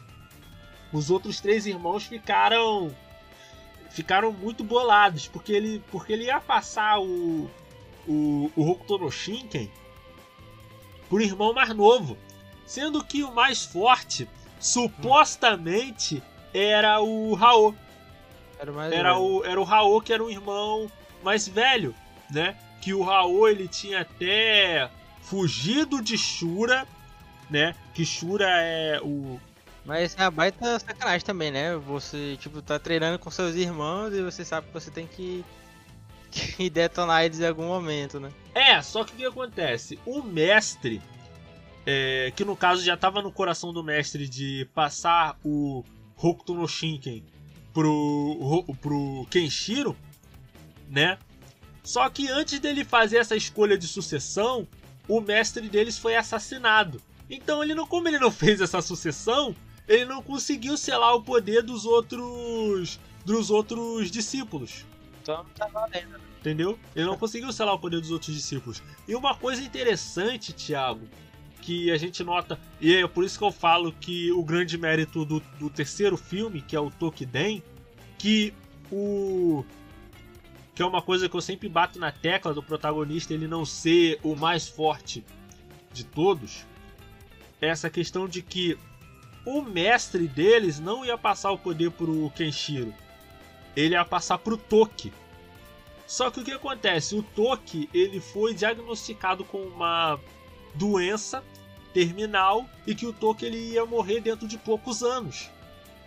[0.92, 2.94] os outros três irmãos ficaram
[3.90, 7.50] ficaram muito bolados, porque ele porque ele ia passar o
[8.08, 9.72] o, o Hokuto no Shinken
[11.08, 12.18] pro irmão mais novo,
[12.66, 14.28] sendo que o mais forte
[14.60, 16.22] supostamente
[16.54, 17.76] era o Raul.
[18.60, 20.92] Era, era o era o Raul que era um irmão
[21.24, 21.96] mais velho,
[22.32, 22.56] né?
[22.82, 24.90] Que o Raul ele tinha até
[25.22, 26.88] fugido de Shura,
[27.50, 27.76] né?
[27.94, 29.40] Que Shura é o
[29.90, 31.76] mas é a baita sacanagem também, né?
[31.76, 35.44] Você, tipo, tá treinando com seus irmãos e você sabe que você tem que,
[36.30, 38.32] que detonar eles em algum momento, né?
[38.54, 39.98] É, só que o que acontece?
[40.06, 41.02] O mestre,
[41.88, 45.84] é, que no caso já tava no coração do mestre de passar o
[46.16, 47.26] Hokuto no Shinken
[47.74, 49.98] pro, pro Kenshiro,
[50.90, 51.18] né?
[51.84, 54.68] Só que antes dele fazer essa escolha de sucessão,
[55.08, 57.02] o mestre deles foi assassinado.
[57.30, 59.56] Então ele não, como ele não fez essa sucessão,
[59.88, 64.86] ele não conseguiu selar o poder dos outros dos outros discípulos.
[65.22, 66.10] Então tá valendo.
[66.10, 66.20] Né?
[66.40, 66.80] Entendeu?
[66.96, 68.82] Ele não conseguiu selar o poder dos outros discípulos.
[69.08, 71.08] E uma coisa interessante, Thiago,
[71.62, 75.26] que a gente nota, e é por isso que eu falo que o grande mérito
[75.26, 77.62] do, do terceiro filme, que é o Tokiden,
[78.18, 78.54] que
[78.92, 79.66] o
[80.80, 84.18] que é uma coisa que eu sempre bato na tecla do protagonista ele não ser
[84.24, 85.26] o mais forte
[85.92, 86.66] de todos,
[87.62, 88.78] é essa questão de que
[89.46, 92.94] o mestre deles não ia passar o poder pro Kenshiro.
[93.76, 95.12] Ele ia passar pro Toki.
[96.08, 97.14] Só que o que acontece?
[97.14, 100.18] O Toki ele foi diagnosticado com uma
[100.76, 101.44] doença
[101.94, 105.50] terminal e que o Toki ele ia morrer dentro de poucos anos.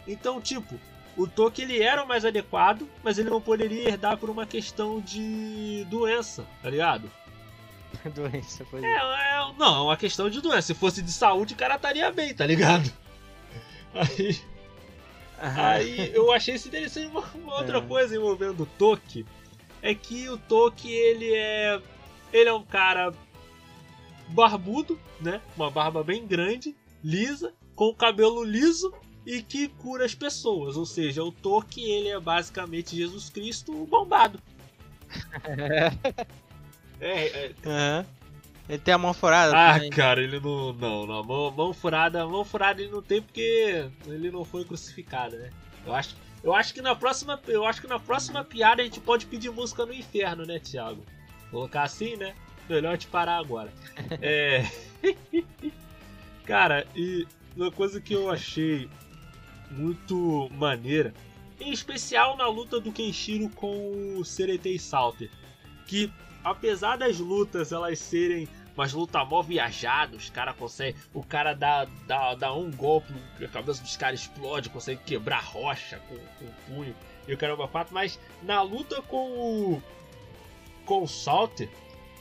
[0.08, 0.80] Então, tipo,
[1.16, 5.00] o Toki ele era o mais adequado, mas ele não poderia herdar por uma questão
[5.00, 7.10] de doença, tá ligado?
[8.14, 8.84] doença, foi.
[8.84, 10.68] É, é, não, é uma questão de doença.
[10.68, 12.90] Se fosse de saúde, o cara estaria bem, tá ligado?
[13.94, 14.40] Aí.
[15.38, 17.80] Aí eu achei isso interessante uma, uma outra é.
[17.80, 19.26] coisa envolvendo o Toki.
[19.82, 21.80] É que o Toki, ele é.
[22.32, 23.12] Ele é um cara
[24.28, 25.42] barbudo, né?
[25.56, 28.94] Uma barba bem grande, lisa, com o cabelo liso
[29.26, 30.76] e que cura as pessoas.
[30.76, 34.40] Ou seja, o Toki ele é basicamente Jesus Cristo bombado.
[37.00, 37.52] é, é.
[37.64, 38.06] Uhum.
[38.68, 39.52] Ele tem a mão furada.
[39.56, 39.90] Ah, também.
[39.90, 40.72] cara, ele não.
[40.72, 41.24] Não, não.
[41.24, 42.26] Mão, mão furada.
[42.26, 45.50] Mão furada ele não tem porque ele não foi crucificado, né?
[45.84, 49.00] Eu acho, Eu acho que na próxima, eu acho que na próxima piada a gente
[49.00, 51.04] pode pedir música no inferno, né, Thiago?
[51.50, 52.34] Colocar assim, né?
[52.68, 53.72] Melhor te parar agora.
[54.22, 54.64] É.
[56.46, 58.88] Cara, e uma coisa que eu achei
[59.72, 61.12] muito maneira,
[61.60, 65.30] em especial na luta do Kenshiro com o Seretei Salter,
[65.86, 66.12] que
[66.44, 71.86] apesar das lutas elas serem mas luta mó viajada, os cara consegue, o cara dá,
[72.06, 76.54] dá, dá um golpe, a cabeça dos caras explode, consegue quebrar rocha com, com o
[76.66, 76.94] punho
[77.28, 79.82] e o caramba quatro, mas na luta com o
[80.84, 81.68] com o Salter,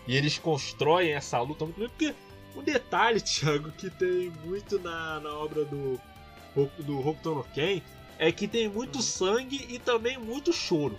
[0.07, 2.13] e eles constroem essa luta muito bem, porque
[2.55, 5.99] um detalhe, Thiago, que tem muito na, na obra do
[6.55, 7.81] do Hokuto no Ken
[8.19, 10.97] é que tem muito sangue e também muito choro.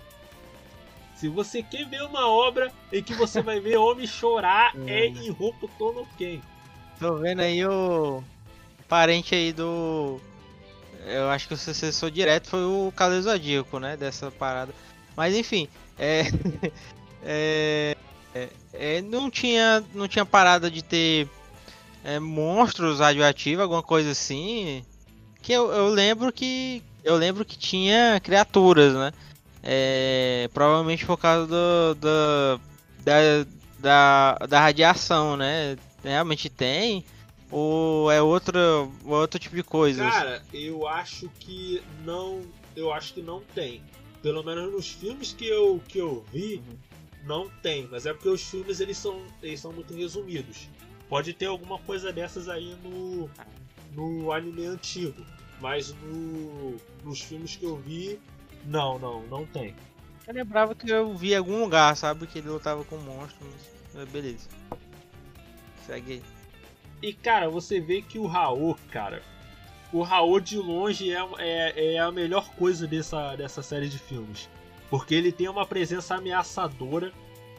[1.15, 5.07] Se você quer ver uma obra em que você vai ver homem chorar, é, é
[5.07, 6.41] em Hokuto no Ken.
[6.99, 8.23] Tô vendo aí o
[8.87, 10.19] parente aí do.
[11.05, 13.97] Eu acho que o sucessor direto foi o Cavaleiro Zodíaco, né?
[13.97, 14.73] Dessa parada.
[15.15, 16.27] Mas enfim, é...
[17.23, 17.95] é...
[18.73, 19.01] é.
[19.01, 21.27] não, tinha, não tinha parada de ter
[22.03, 24.83] é, monstros radioativos, alguma coisa assim.
[25.43, 26.81] Que eu, eu lembro que.
[27.03, 29.11] Eu lembro que tinha criaturas, né?
[29.61, 32.61] É, provavelmente por causa do, do,
[33.03, 33.45] da,
[33.77, 35.77] da, da radiação, né?
[36.01, 37.05] Realmente tem?
[37.51, 40.03] Ou é outro, outro tipo de coisa?
[40.09, 42.41] Cara, eu acho que não.
[42.75, 43.83] Eu acho que não tem.
[44.21, 46.77] Pelo menos nos filmes que eu, que eu vi, uhum.
[47.25, 47.87] não tem.
[47.91, 50.69] Mas é porque os filmes eles são, eles são muito resumidos.
[51.09, 53.29] Pode ter alguma coisa dessas aí no,
[53.91, 55.23] no anime antigo.
[55.63, 58.19] Mas no, nos filmes que eu vi,
[58.65, 59.73] não, não, não tem.
[60.27, 62.27] Eu lembrava que eu vi em algum lugar, sabe?
[62.27, 63.47] Que ele lutava com monstros.
[63.93, 64.49] Mas beleza.
[65.87, 66.23] Segue aí.
[67.01, 69.23] E cara, você vê que o Raul, cara.
[69.93, 74.49] O Raul de longe é, é, é a melhor coisa dessa, dessa série de filmes.
[74.89, 77.13] Porque ele tem uma presença ameaçadora.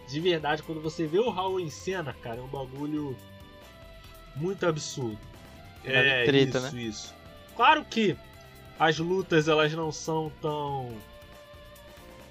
[0.06, 3.16] De verdade, quando você vê o Raul em cena, cara, é um bagulho
[4.36, 5.18] muito absurdo.
[5.82, 6.82] É, treta, isso, né?
[6.82, 7.23] isso.
[7.56, 8.16] Claro que
[8.78, 10.96] as lutas elas não são tão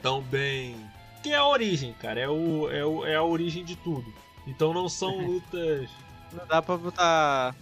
[0.01, 0.75] tão bem
[1.21, 4.13] que é a origem, cara, é o, é, o, é a origem de tudo.
[4.45, 5.89] Então não são lutas
[6.31, 7.55] não dá para botar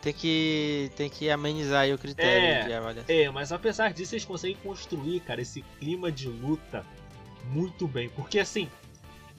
[0.00, 3.14] tem que tem que amenizar aí o critério é, de avaliação.
[3.14, 6.84] É, mas apesar disso eles conseguem construir, cara, esse clima de luta
[7.46, 8.68] muito bem, porque assim,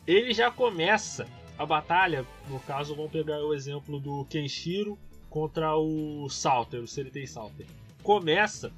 [0.08, 4.98] ele já começa a batalha, no caso vamos pegar o exemplo do Kenshiro
[5.30, 7.66] contra o Salter, o Seritei Salter
[8.04, 8.72] começa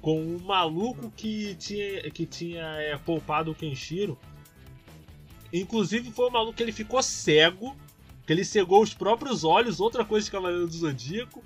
[0.00, 4.16] com um maluco que tinha, que tinha é, poupado o Kenshiro.
[5.52, 7.74] Inclusive foi um maluco que ele ficou cego,
[8.26, 11.42] que ele cegou os próprios olhos, outra coisa de Cavaleiro do Zodíaco,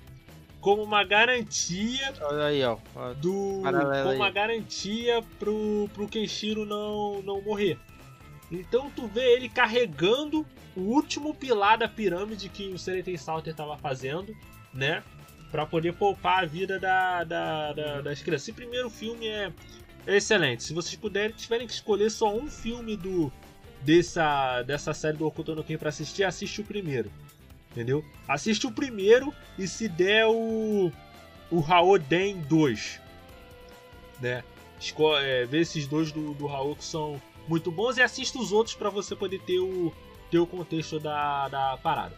[0.59, 2.77] como uma garantia Olha aí, ó.
[3.19, 7.79] do como uma garantia pro, pro Kenshiro não, não morrer.
[8.51, 13.77] Então tu vê ele carregando o último pilar da pirâmide que o Sereten Salter estava
[13.77, 14.35] fazendo,
[14.73, 15.03] né?
[15.51, 18.47] para poder poupar a vida da, da, da, das crianças.
[18.47, 19.51] Esse primeiro filme é,
[20.07, 20.63] excelente.
[20.63, 23.31] Se vocês puderem, tiverem que escolher só um filme do
[23.81, 27.11] dessa, dessa série do Okuto no Ken pra assistir, assiste o primeiro.
[27.71, 28.03] Entendeu?
[28.27, 30.91] Assiste o primeiro e se der o.
[31.49, 33.01] O Raoden 2.
[34.21, 34.41] Né?
[34.79, 38.53] Esco é, vê esses dois do, do Raul que são muito bons e assista os
[38.53, 39.93] outros para você poder ter o,
[40.31, 42.17] ter o contexto da, da parada.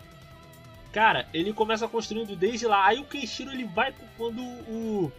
[0.92, 2.86] Cara, ele começa construindo desde lá.
[2.86, 5.12] Aí o Kenshiro ele vai quando o,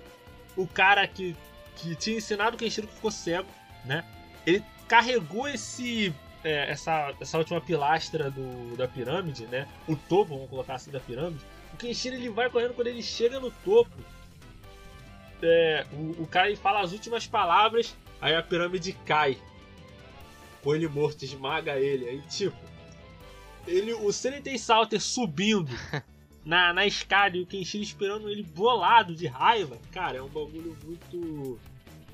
[0.57, 1.37] o cara que,
[1.75, 3.49] que tinha ensinado o Kenshiro que ficou cego,
[3.85, 4.05] né?
[4.47, 9.67] Ele carregou esse é, essa, essa última pilastra do, da pirâmide, né?
[9.89, 11.45] O topo, vamos colocar assim, da pirâmide.
[11.73, 13.91] O Kenshiro ele vai correndo quando ele chega no topo.
[15.43, 19.37] É, o, o cara ele fala as últimas palavras, aí a pirâmide cai.
[20.65, 22.09] Com ele morto, esmaga ele.
[22.09, 22.57] Aí tipo,
[23.67, 25.71] ele, o Senatei Salter subindo
[26.45, 30.77] na, na escada e o Kenshiro esperando ele bolado de raiva, cara, é um bagulho
[30.85, 31.59] muito.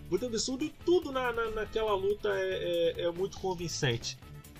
[0.08, 4.18] Muito absurdo e tudo na, na, naquela luta é, é, é, muito convincente.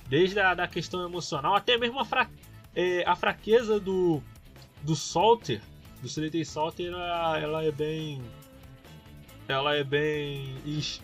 [0.09, 2.31] Desde a da questão emocional, até mesmo a, fra,
[2.73, 4.23] é, a fraqueza do,
[4.83, 5.61] do Salter,
[6.01, 8.23] do Senatei Salter, ela, ela é bem.
[9.49, 10.55] Ela é bem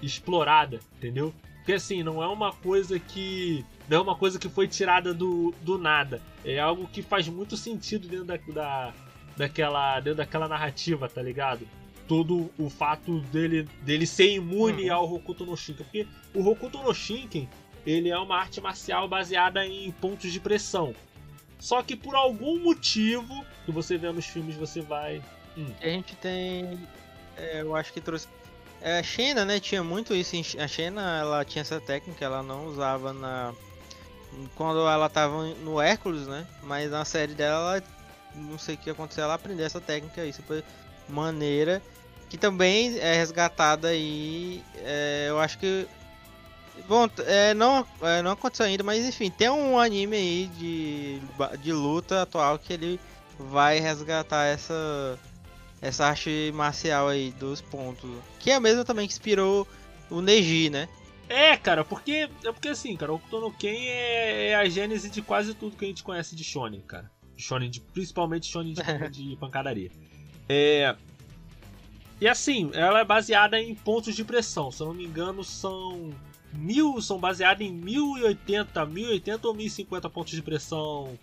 [0.01, 1.35] explorada, entendeu?
[1.67, 5.53] Porque assim, não é uma coisa que não é uma coisa que foi tirada do,
[5.63, 6.23] do nada.
[6.45, 8.95] É algo que faz muito sentido dentro da, da,
[9.37, 11.67] daquela, dentro daquela narrativa, tá ligado?
[12.07, 14.95] Todo o fato dele, dele ser imune uhum.
[14.95, 15.85] ao Hokuto no Shinken.
[15.85, 17.49] Porque o Hokuto no Shinken,
[17.85, 20.95] ele é uma arte marcial baseada em pontos de pressão.
[21.59, 25.21] Só que por algum motivo, que você vê nos filmes, você vai...
[25.59, 25.67] Hum.
[25.81, 26.79] A gente tem...
[27.37, 28.29] É, eu acho que trouxe
[28.81, 30.37] é, a Xena, né, tinha muito isso.
[30.59, 33.53] A Xena, ela tinha essa técnica, ela não usava na.
[34.55, 36.47] Quando ela tava no Hércules, né?
[36.63, 37.83] Mas na série dela, ela,
[38.35, 40.63] não sei o que aconteceu, ela aprendeu essa técnica aí, super
[41.09, 41.83] maneira.
[42.29, 44.63] Que também é resgatada aí.
[44.77, 45.87] é, eu acho que.
[46.87, 51.21] Bom, é, não, é, não aconteceu ainda, mas enfim, tem um anime aí de,
[51.63, 53.01] de luta atual que ele
[53.39, 55.19] vai resgatar essa
[55.87, 58.11] essa arte marcial aí dos pontos.
[58.39, 59.67] Que é a mesma também que inspirou
[60.11, 60.89] o Neji, né?
[61.29, 65.11] É, cara, porque é porque assim, cara, o Hokuto no Ken é, é a gênese
[65.11, 67.11] de quase tudo que a gente conhece de shonen, cara.
[67.37, 69.91] Shonen de, principalmente shonen de, de pancadaria.
[70.49, 70.95] É
[72.21, 74.71] e assim, ela é baseada em pontos de pressão.
[74.71, 76.11] Se eu não me engano, são
[76.53, 81.19] mil, são baseadas em 1080, 1080 ou 1050 pontos de pressão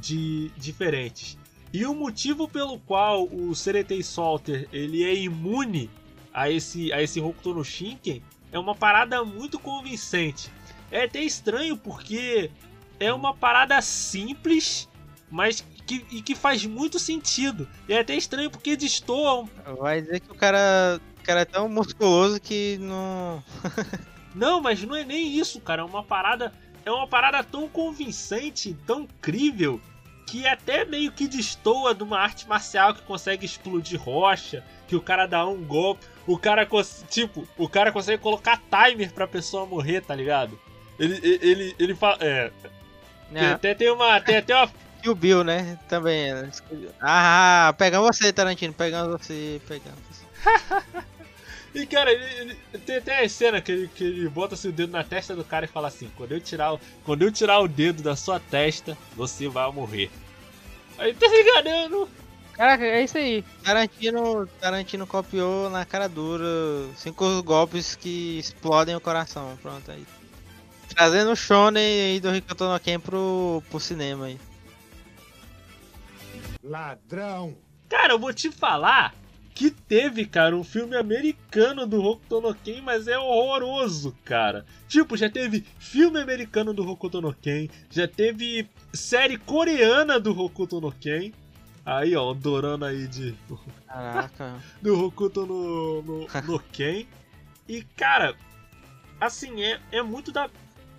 [0.00, 1.38] de diferentes.
[1.72, 5.88] E o motivo pelo qual o Seretei Salter ele é imune
[6.32, 10.50] a esse a esse Hokuto no Shinken é uma parada muito convincente.
[10.90, 12.50] É até estranho porque
[13.00, 14.86] é uma parada simples,
[15.30, 17.66] mas que, e que faz muito sentido.
[17.88, 19.48] E é até estranho porque destoa
[19.78, 23.42] Vai dizer que o cara, o cara é tão musculoso que não.
[24.34, 25.82] Não, mas não é nem isso, cara.
[25.82, 26.54] É uma parada.
[26.86, 29.78] É uma parada tão convincente, tão incrível,
[30.26, 35.00] que até meio que destoa de uma arte marcial que consegue explodir rocha, que o
[35.00, 36.66] cara dá um golpe, o cara
[37.08, 40.58] tipo, o cara consegue colocar timer pra pessoa morrer, tá ligado?
[40.98, 42.50] Ele ele ele, fala, é,
[43.32, 43.52] tem, É.
[43.52, 44.70] até tem uma tem até uma
[45.02, 45.78] E o Bill, né?
[45.88, 46.30] Também.
[47.00, 48.72] Ah, pegamos você, Tarantino.
[48.72, 50.24] Pegamos você, pegamos você.
[51.74, 54.72] E cara, ele, ele- tem até a cena que ele, que ele bota assim, o
[54.72, 57.60] dedo na testa do cara e fala assim: quando eu, tirar, o- quando eu tirar
[57.60, 60.10] o dedo da sua testa, você vai morrer.
[60.98, 61.68] Aí tá ligado?
[61.68, 62.08] Eu não-
[62.52, 63.42] Caraca, é isso aí.
[63.64, 66.44] Tarantino, Tarantino copiou na cara dura
[66.96, 69.58] cinco golpes que explodem o coração.
[69.62, 70.06] Pronto aí.
[70.94, 74.38] Trazendo o Shonen aí do Rikoto no Ken pro, pro cinema aí.
[76.62, 77.56] Ladrão!
[77.88, 79.14] Cara, eu vou te falar
[79.54, 84.64] que teve, cara, um filme americano do Hokuto no Ken, mas é horroroso, cara.
[84.88, 90.80] Tipo, já teve filme americano do Hokuto no Ken, já teve série coreana do Hokuto
[90.80, 91.32] no Ken.
[91.84, 93.34] Aí, ó, Dorana aí de
[93.86, 94.54] Caraca.
[94.80, 97.06] do Hokuto no, no, no Ken.
[97.68, 98.34] E, cara,
[99.20, 100.48] assim, é, é muito da.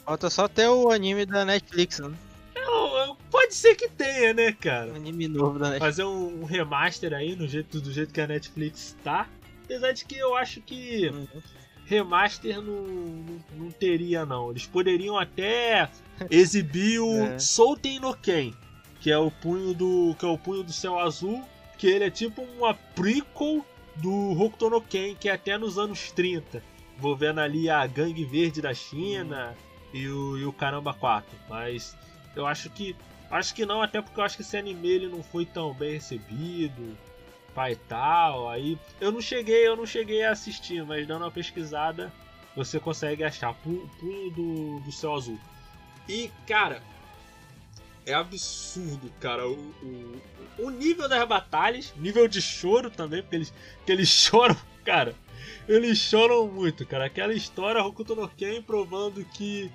[0.06, 2.14] Falta só ter o anime da Netflix, né?
[3.30, 4.92] Pode ser que tenha, né, cara?
[4.92, 5.86] Um anime novo da Netflix.
[5.86, 9.28] Fazer um, remaster aí no jeito, do jeito que a Netflix tá.
[9.64, 11.12] Apesar de que eu acho que
[11.86, 14.52] remaster não, não, não teria, não.
[14.52, 15.90] Eles poderiam até
[16.30, 17.40] exibir o É.
[17.40, 18.54] Souten no Ken,
[19.00, 20.16] que é o punho do.
[20.18, 21.44] que é o punho do céu azul,
[21.78, 23.66] que ele é tipo uma prequel
[23.96, 26.64] do Hokuto no Ken, que é até nos anos 30,
[26.98, 29.56] envolvendo ali a gangue verde da China
[29.94, 31.30] e, o, e o Caramba 4.
[31.50, 31.96] Mas
[32.36, 32.96] eu acho que
[33.32, 35.94] acho que não, até porque eu acho que esse anime ele não foi tão bem
[35.94, 36.98] recebido,
[37.56, 38.50] pai tal.
[38.50, 42.12] Aí eu não cheguei, eu não cheguei a assistir, mas dando uma pesquisada
[42.56, 45.40] você consegue achar Pu- Punho do, do Céu Azul.
[46.08, 46.84] E cara,
[48.06, 50.22] é absurdo, cara, o, o,
[50.66, 53.54] o nível das batalhas, nível de choro também, porque eles,
[53.86, 55.16] que eles choram, cara.
[55.68, 57.06] Eles choram muito, cara.
[57.06, 59.72] Aquela história Hokuto no Ken provando que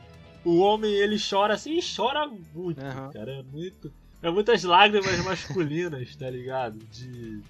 [0.48, 3.10] o homem ele chora assim e chora muito, Aham.
[3.12, 3.32] cara.
[3.32, 3.92] É muito.
[4.22, 6.78] É muitas lágrimas masculinas, tá ligado?
[6.90, 7.40] De.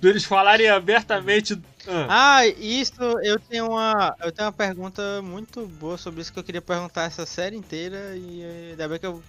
[0.00, 1.60] De eles falarem abertamente.
[1.86, 4.14] Ah, Ah, isso eu tenho uma.
[4.20, 8.14] Eu tenho uma pergunta muito boa sobre isso que eu queria perguntar essa série inteira
[8.16, 9.20] e eh, ainda bem que eu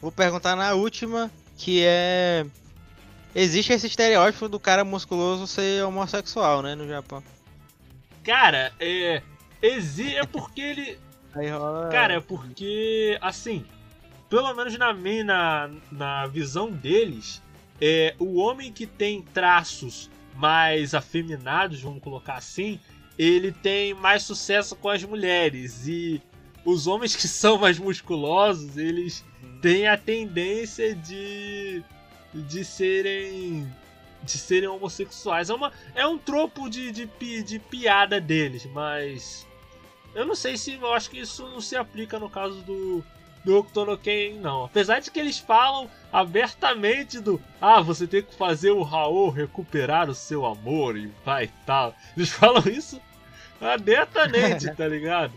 [0.00, 2.44] vou perguntar na última, que é.
[3.34, 7.22] Existe esse estereótipo do cara musculoso ser homossexual, né, no Japão.
[8.24, 9.22] cara, é.
[9.62, 10.98] Exi é porque ele.
[11.34, 11.88] Aí rola.
[11.88, 13.64] Cara, é porque, assim,
[14.28, 17.42] pelo menos na na, na visão deles,
[17.80, 22.78] é, o homem que tem traços mais afeminados, vamos colocar assim,
[23.18, 25.86] ele tem mais sucesso com as mulheres.
[25.88, 26.22] E
[26.64, 29.24] os homens que são mais musculosos, eles
[29.60, 31.82] têm a tendência de,
[32.32, 33.66] de serem
[34.22, 35.48] de serem homossexuais.
[35.48, 39.46] É, uma, é um tropo de, de, de piada deles, mas
[40.14, 43.04] eu não sei se eu acho que isso não se aplica no caso do
[43.44, 44.64] do Hokuto no Ken, não.
[44.64, 50.10] Apesar de que eles falam abertamente do ah, você tem que fazer o Raul recuperar
[50.10, 51.94] o seu amor e vai e tal.
[52.16, 53.00] Eles falam isso
[53.60, 55.32] abertamente, tá ligado?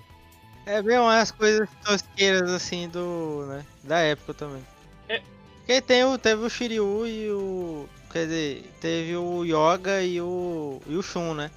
[0.66, 3.46] É bem umas coisas tosqueiras assim do.
[3.48, 3.66] né?
[3.84, 4.64] Da época também.
[5.08, 5.22] É.
[5.58, 7.90] Porque tem o, teve o Shiryu e o.
[8.12, 10.82] Quer dizer, teve o Yoga e o.
[10.86, 11.50] e o Shun, né?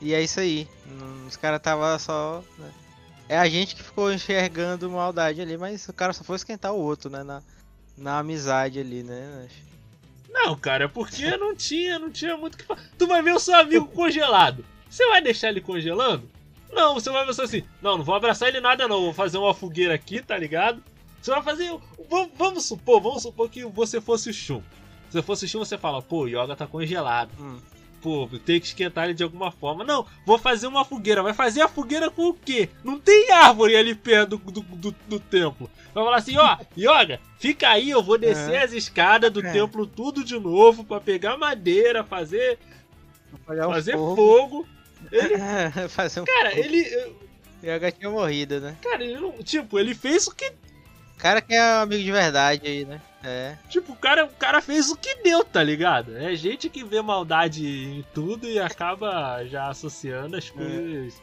[0.00, 0.68] E é isso aí.
[1.26, 2.42] Os caras tava só.
[2.58, 2.70] né?
[3.28, 6.78] É a gente que ficou enxergando maldade ali, mas o cara só foi esquentar o
[6.80, 7.22] outro, né?
[7.22, 7.42] Na,
[7.96, 9.48] na amizade ali, né?
[10.30, 12.64] Não, cara, é porque não tinha, não tinha muito o que.
[12.96, 14.64] Tu vai ver o seu amigo congelado.
[14.88, 16.28] Você vai deixar ele congelando?
[16.72, 19.54] Não, você vai pensar assim, não, não vou abraçar ele nada não, vou fazer uma
[19.54, 20.82] fogueira aqui, tá ligado?
[21.20, 21.70] Você vai fazer.
[22.08, 24.62] Vamos, vamos supor, vamos supor que você fosse o Shun.
[25.08, 27.30] Se você fosse o Shun, você fala, pô, o Yoga tá congelado.
[27.38, 27.58] Hum.
[28.00, 29.82] Pô, tem que esquentar ele de alguma forma.
[29.84, 31.22] Não, vou fazer uma fogueira.
[31.22, 32.68] Vai fazer a fogueira com o quê?
[32.84, 35.68] Não tem árvore ali perto do, do, do, do templo.
[35.92, 38.62] Vai falar assim, ó, Yoga, fica aí, eu vou descer É.
[38.62, 39.52] as escadas do É.
[39.52, 42.58] templo tudo de novo pra pegar madeira, fazer,
[43.46, 44.16] fazer fogo.
[44.16, 44.68] fogo.
[45.10, 45.34] Ele,
[45.88, 46.62] fazer um cara, fogo.
[46.62, 46.80] ele.
[46.82, 47.16] eu-
[47.62, 48.76] E a tinha morrido, né?
[48.80, 49.32] Cara, ele não.
[49.42, 50.52] Tipo, ele fez o que.
[51.18, 53.00] O cara que é amigo de verdade aí, né?
[53.24, 53.56] É.
[53.68, 56.16] Tipo, o cara, o cara fez o que deu, tá ligado?
[56.16, 61.20] É gente que vê maldade em tudo e acaba já associando as coisas.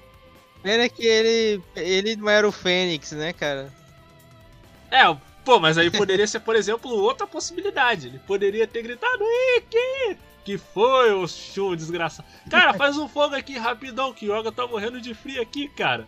[0.61, 1.63] Pena que ele.
[1.77, 3.71] ele não era o Fênix, né, cara?
[4.91, 5.03] É,
[5.45, 8.07] pô, mas aí poderia ser, por exemplo, outra possibilidade.
[8.07, 9.23] Ele poderia ter gritado,
[9.57, 10.19] Ikki!
[10.43, 12.27] Que foi, ô show desgraçado.
[12.49, 16.05] Cara, faz um fogo aqui rapidão, que o Yoga tá morrendo de frio aqui, cara.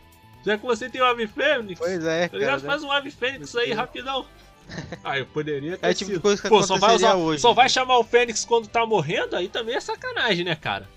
[0.47, 2.59] Já que você tem o Ave Fênix, Pois é, tá cara.
[2.59, 4.25] Faz um Ave Fênix aí rapidão.
[5.03, 6.21] Ah, eu poderia ter É tipo sido.
[6.21, 7.41] coisa que Pô, só vai, usar- hoje.
[7.41, 10.87] só vai chamar o Fênix quando tá morrendo, aí também é sacanagem, né, cara?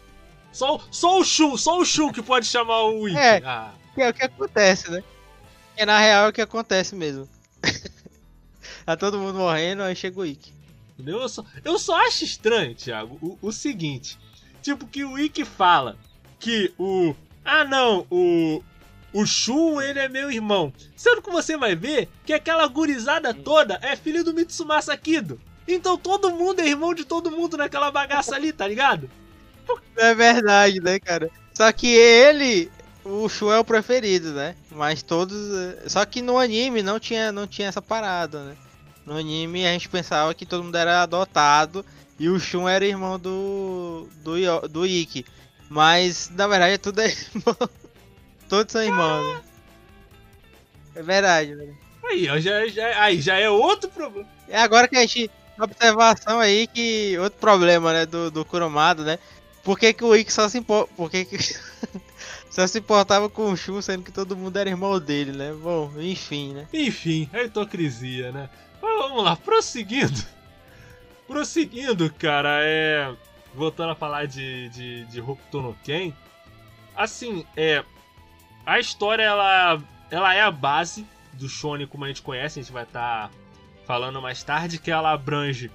[0.52, 3.16] Só, só o Shun, só o Shun que pode chamar o Ikki.
[3.20, 3.42] É.
[3.44, 5.02] Ah, Que é o que acontece, né?
[5.76, 7.28] É na real é o que acontece mesmo.
[8.84, 10.24] tá todo mundo morrendo, aí chega o.
[10.26, 11.20] Entendeu?
[11.20, 14.18] Eu só, eu só acho estranho, Thiago, o, o seguinte.
[14.62, 15.96] Tipo, que o Ikki fala
[16.38, 17.14] que o.
[17.44, 18.62] Ah, não, o.
[19.12, 20.72] O Shun, ele é meu irmão.
[20.96, 25.40] Sendo que você vai ver que aquela gurizada toda é filho do Mitsumasa Kido.
[25.66, 29.10] Então todo mundo é irmão de todo mundo naquela bagaça ali, tá ligado?
[29.96, 31.30] É verdade, né, cara?
[31.54, 32.70] Só que ele,
[33.04, 34.56] o Shu é o preferido, né?
[34.70, 35.36] Mas todos.
[35.52, 38.56] eh, Só que no anime não tinha, não tinha essa parada, né?
[39.04, 41.84] No anime a gente pensava que todo mundo era adotado
[42.18, 44.08] e o Shun era irmão do.
[44.22, 45.24] do, do Ikki.
[45.68, 47.56] Mas na verdade tudo é irmão.
[48.50, 49.42] Todos são irmãos, né?
[50.96, 51.78] É verdade, velho.
[52.04, 54.28] Aí, ó, já, já, aí já é outro problema.
[54.48, 55.30] É agora que a gente.
[55.56, 57.16] Observação aí que.
[57.18, 58.06] Outro problema, né?
[58.06, 59.20] Do, do Kuromado, né?
[59.62, 60.92] Por que, que o Ikki só se importa.
[60.96, 61.38] Por que, que.
[62.50, 65.52] só se importava com o Shun, sendo que todo mundo era irmão dele, né?
[65.52, 66.66] Bom, enfim, né?
[66.72, 68.50] Enfim, a hipocrisia, né?
[68.82, 70.20] Mas vamos lá, prosseguindo.
[71.28, 73.14] Prosseguindo, cara, é.
[73.54, 76.12] Voltando a falar de, de, de Hokuto no Ken.
[76.96, 77.84] Assim, é.
[78.64, 82.72] A história, ela, ela é a base do Shonen como a gente conhece, a gente
[82.72, 83.30] vai estar
[83.86, 85.70] falando mais tarde, que ela abrange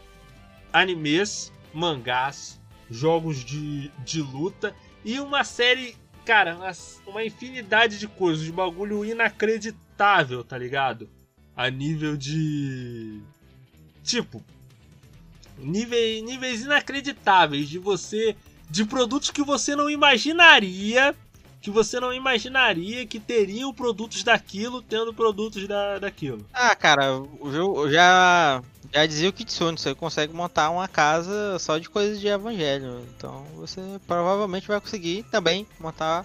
[0.72, 2.60] animes, mangás,
[2.90, 6.72] jogos de, de luta e uma série, cara, uma,
[7.08, 11.10] uma infinidade de coisas, de bagulho inacreditável, tá ligado?
[11.56, 13.22] A nível de.
[14.04, 14.44] Tipo.
[15.58, 18.36] Níveis inacreditáveis de você.
[18.70, 21.16] De produtos que você não imaginaria.
[21.66, 26.46] Que você não imaginaria que teriam produtos daquilo tendo produtos da, daquilo.
[26.54, 27.08] Ah, cara,
[27.52, 28.62] jogo já.
[28.94, 33.04] Já dizia o Kitsune, você consegue montar uma casa só de coisas de evangelho.
[33.18, 36.24] Então você provavelmente vai conseguir também montar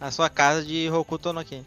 [0.00, 1.64] a sua casa de Hokuto no Ken.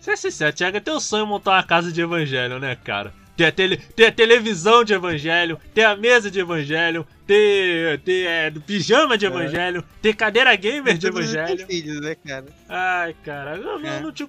[0.00, 3.14] Ser sincero, Thiago, é teu sonho montar uma casa de evangelho, né, cara?
[3.38, 8.26] Ter a, tele, ter a televisão de evangelho, ter a mesa de evangelho, ter, ter
[8.26, 11.64] é, pijama de evangelho, ter cadeira gamer de evangelho.
[11.64, 12.46] filhos, né, cara?
[12.68, 14.00] Ai, cara, não, É.
[14.00, 14.28] não te...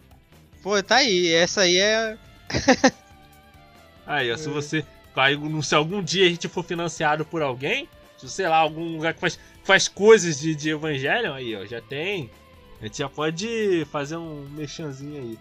[0.62, 2.18] Pô, tá aí, essa aí é.
[4.06, 4.86] Aí, ó, se você.
[5.16, 9.14] Aí, se algum dia a gente for financiado por alguém, se sei lá, algum lugar
[9.16, 12.30] que faz, faz coisas de, de evangelho, aí, ó, já tem.
[12.80, 15.40] A gente já pode fazer um mexanzinho aí.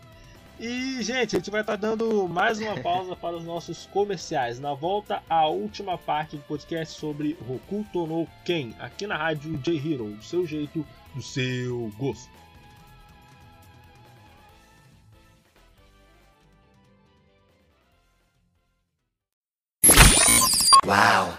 [0.60, 4.58] E, gente, a gente vai estar dando mais uma pausa para os nossos comerciais.
[4.58, 10.10] Na volta, a última parte do podcast sobre Hokuto no Ken, aqui na rádio J-Hero,
[10.16, 10.84] do seu jeito,
[11.14, 12.28] do seu gosto.
[20.84, 21.38] Wow,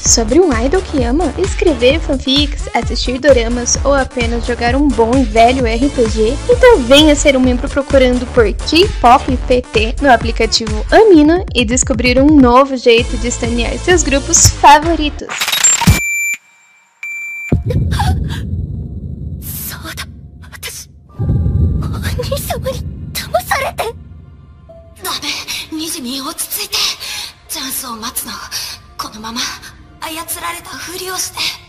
[0.00, 1.32] Sobre um idol que ama?
[1.38, 6.36] Escrever fanfics, assistir doramas ou apenas jogar um bom e velho RPG?
[6.50, 12.26] Então venha ser um membro procurando por K-Pop PT no aplicativo Amino e descobrir um
[12.26, 15.28] novo jeito de estanear seus grupos favoritos.
[19.40, 20.04] そうだ
[20.50, 21.14] 私お
[22.20, 23.84] 兄様に騙されて
[25.02, 25.10] ダ
[25.70, 26.76] メニジミ落ち着いて
[27.48, 28.32] チャンスを待つの
[28.99, 29.39] このまま
[30.01, 31.68] 操られたふりをして。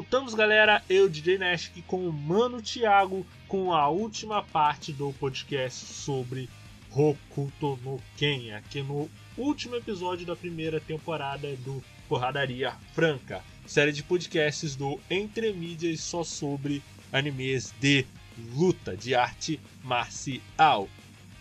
[0.00, 0.82] voltamos, galera.
[0.88, 6.48] Eu, DJ Nash, aqui com o Mano Thiago, com a última parte do podcast sobre
[6.90, 14.02] Hokuto no Ken, aqui no último episódio da primeira temporada do Porradaria Franca, série de
[14.02, 16.82] podcasts do Entre Mídias só sobre
[17.12, 18.06] animes de
[18.54, 20.88] luta, de arte marcial.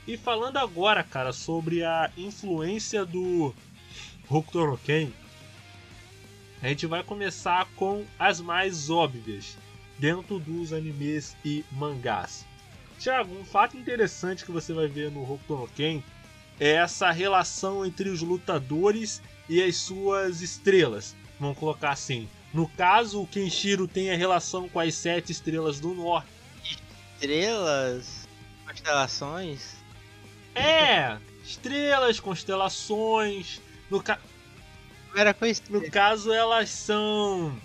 [0.06, 3.56] E falando agora, cara, sobre a influência do
[4.30, 5.14] Hokuto no Ken,
[6.62, 9.58] a gente vai começar com as mais óbvias
[9.98, 12.46] dentro dos animes e mangás.
[13.00, 16.04] Tiago, um fato interessante que você vai ver no Hokuto no Ken
[16.60, 21.16] é essa relação entre os lutadores e as suas estrelas.
[21.40, 22.28] Vamos colocar assim.
[22.54, 26.28] No caso, o Kenshiro tem a relação com as sete estrelas do norte.
[27.16, 28.28] Estrelas?
[28.66, 29.76] Constelações?
[30.54, 31.18] É!
[31.44, 33.62] Estrelas, constelações.
[33.90, 34.20] No, ca...
[35.16, 35.36] Era
[35.70, 37.58] no caso, elas são.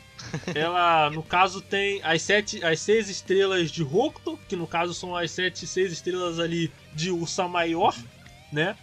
[0.54, 5.14] Ela, no caso, tem as sete, as seis estrelas de Hokuto, que no caso são
[5.14, 7.94] as sete, seis estrelas ali de Ursa Maior,
[8.52, 8.76] né?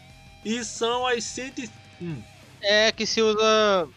[0.46, 1.70] E são as cento.
[2.02, 2.22] Hum.
[2.62, 3.90] É que se usa.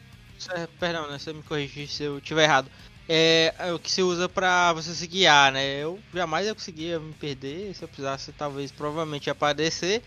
[0.79, 1.19] Perdão, né?
[1.19, 2.71] Você me corrigir se eu tiver errado.
[3.09, 5.83] É, é o que se usa pra você se guiar, né?
[5.83, 7.75] Eu jamais ia conseguir me perder.
[7.75, 10.03] Se eu precisasse, talvez, provavelmente aparecer.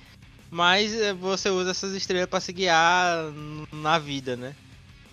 [0.50, 3.32] Mas é, você usa essas estrelas pra se guiar
[3.72, 4.56] na vida, né?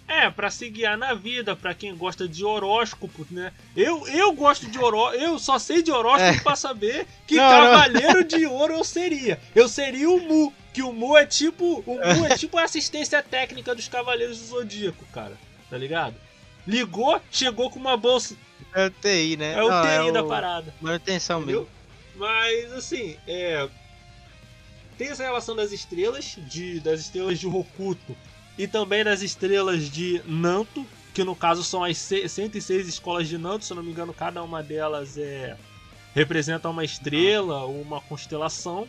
[0.06, 3.52] É, pra se guiar na vida, pra quem gosta de horóscopo, né?
[3.74, 6.40] Eu, eu gosto de horóscopo, eu só sei de horóscopo É.
[6.40, 7.70] pra saber que Não, não.
[7.70, 9.40] cavaleiro de ouro eu seria.
[9.54, 13.22] Eu seria o Mu, que o Mu é tipo, o Mu é tipo a assistência
[13.22, 15.38] técnica dos cavaleiros do zodíaco, cara.
[15.70, 16.14] Tá ligado?
[16.66, 18.36] Ligou, chegou com uma bolsa,
[18.74, 19.54] É o TI, né?
[19.54, 20.74] é o Não, TI da o- parada.
[20.82, 21.66] Manutenção mesmo.
[22.14, 23.66] Mas assim, é.
[24.96, 28.16] Tem essa relação das estrelas, de, das estrelas de Hokuto
[28.56, 33.36] e também das estrelas de Nanto, que no caso são as se- 106 escolas de
[33.36, 35.56] Nanto, se eu não me engano, cada uma delas é
[36.14, 38.86] representa uma estrela ou uma constelação.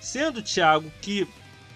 [0.00, 1.26] Sendo, Thiago, que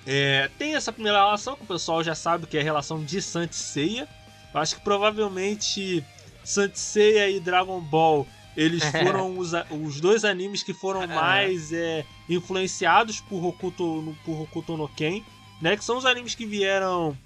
[0.05, 3.23] é, tem essa primeira relação, que o pessoal já sabe que é a relação de
[3.23, 4.09] Saint Seiya.
[4.53, 6.05] Eu acho que provavelmente
[6.45, 8.27] Saint Seiya e Dragon Ball
[8.57, 14.41] eles foram os, os dois animes que foram mais é, influenciados por Hokuto, no- por
[14.43, 15.23] Hokuto no Ken,
[15.61, 15.77] né?
[15.77, 17.17] Que são os animes que vieram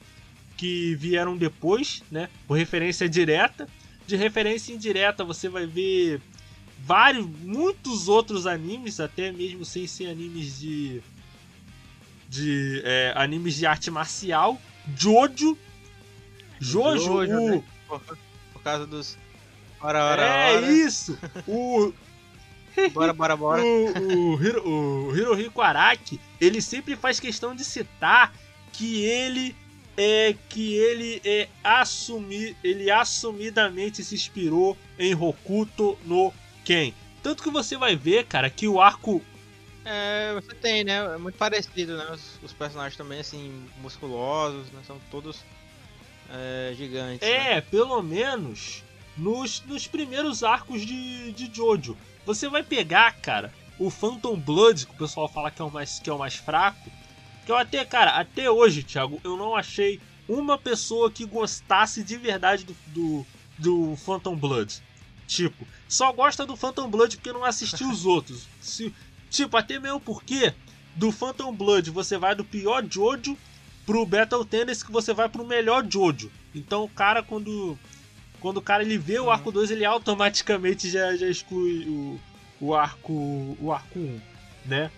[0.56, 2.28] que vieram depois, né?
[2.46, 3.68] Por referência direta.
[4.06, 6.20] De referência indireta você vai ver
[6.78, 11.02] vários, muitos outros animes, até mesmo sem ser animes de
[12.28, 14.60] de é, animes de arte marcial.
[14.96, 15.58] Jojo,
[16.60, 17.62] Jojo, Jojo, o, né?
[17.88, 18.00] Por,
[18.52, 19.18] por causa dos.
[19.80, 20.72] Hora, hora, é hora.
[20.72, 21.92] isso, o
[22.92, 23.62] Bora, bora, bora.
[23.62, 28.34] o, o, Hiro, o Hirohiko Araki, ele sempre faz questão de citar
[28.72, 29.56] que ele
[29.96, 36.32] é que ele é assumir, ele assumidamente se inspirou em Hokuto no
[36.64, 36.92] Ken.
[37.22, 39.22] Tanto que você vai ver, cara, que o arco
[39.84, 41.14] É, você tem, né?
[41.14, 42.10] É muito parecido, né?
[42.12, 44.82] Os, os personagens também, assim, musculosos, né?
[44.86, 45.42] São todos
[46.28, 47.26] é, gigantes.
[47.26, 47.56] né?
[47.56, 48.84] é, pelo menos
[49.16, 51.96] nos, nos primeiros arcos de, de Jojo.
[52.24, 55.98] Você vai pegar, cara, o Phantom Blood, que o pessoal fala que é o mais,
[55.98, 56.90] que é o mais fraco.
[57.44, 62.16] Que eu até, cara, até hoje, Thiago, eu não achei uma pessoa que gostasse de
[62.16, 63.26] verdade do, do,
[63.58, 64.82] do Phantom Blood.
[65.26, 68.46] Tipo, só gosta do Phantom Blood porque não assistiu os outros.
[68.60, 68.94] Se,
[69.30, 70.52] tipo, até mesmo porque
[70.94, 73.36] do Phantom Blood você vai do pior Jojo
[73.84, 76.30] pro Battle Tennis que você vai pro melhor Jojo.
[76.54, 77.78] Então o cara quando
[78.46, 82.20] quando o cara ele vê o arco 2, ele automaticamente já, já exclui o,
[82.60, 83.12] o arco
[83.60, 84.20] o arco 1,
[84.66, 84.88] né?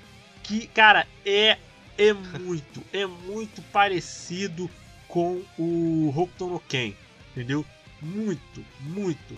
[0.43, 1.57] Que, cara, é
[1.97, 4.69] é muito, é muito parecido
[5.09, 6.93] com o Hokuto no Ken,
[7.33, 7.65] entendeu?
[8.03, 9.35] Muito, muito.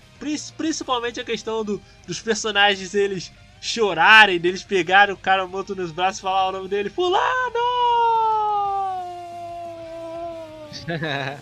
[0.57, 3.31] Principalmente a questão do, dos personagens eles
[3.61, 7.21] chorarem, deles pegarem o cara morto nos braços e falar o nome dele, Fulano!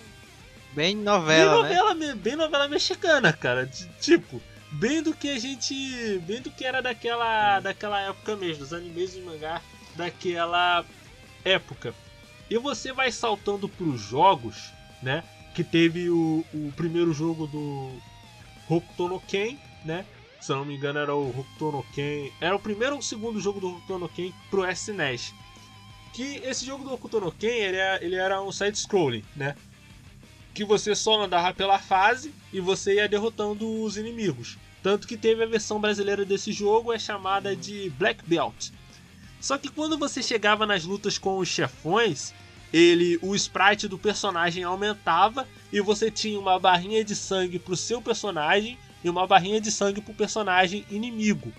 [0.73, 2.15] bem novela, bem novela, né?
[2.15, 3.67] bem novela mexicana, cara.
[4.01, 4.41] Tipo,
[4.73, 5.75] bem do que a gente,
[6.27, 9.63] bem do que era daquela, daquela época mesmo, dos animes e mangá
[9.97, 10.85] daquela
[11.45, 11.95] época.
[12.51, 15.23] E você vai saltando pros jogos, né?
[15.55, 17.93] Que teve o, o primeiro jogo do
[18.69, 20.05] Hokuto no Ken, né?
[20.41, 22.31] Se eu não me engano era o Hokuto no Ken.
[22.41, 25.35] Era o primeiro ou o segundo jogo do Hokuto no Ken pro SNES.
[26.15, 29.55] Que esse jogo do Hokuto no Ken, ele era, ele era um side-scrolling, né?
[30.55, 34.57] Que você só andava pela fase e você ia derrotando os inimigos.
[34.83, 38.71] Tanto que teve a versão brasileira desse jogo, é chamada de Black Belt.
[39.41, 42.33] Só que quando você chegava nas lutas com os chefões,
[42.73, 48.03] ele o sprite do personagem aumentava e você tinha uma barrinha de sangue pro seu
[48.03, 51.53] personagem e uma barrinha de sangue pro personagem inimigo.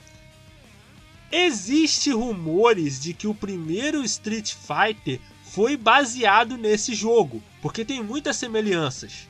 [1.32, 5.20] Existem rumores de que o primeiro Street Fighter
[5.50, 9.28] foi baseado nesse jogo, porque tem muitas semelhanças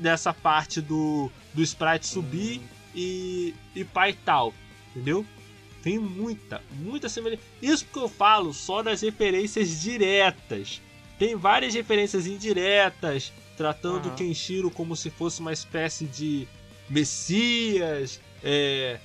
[0.00, 2.60] nessa parte do, do sprite subir
[2.94, 4.54] e, e pai tal,
[4.90, 5.24] entendeu?
[5.82, 7.42] Tem muita, muita semelhança.
[7.60, 10.80] Isso porque eu falo só das referências diretas.
[11.18, 14.14] Tem várias referências indiretas, tratando uhum.
[14.14, 16.48] Kenshiro como se fosse uma espécie de
[16.88, 18.98] Messias, é,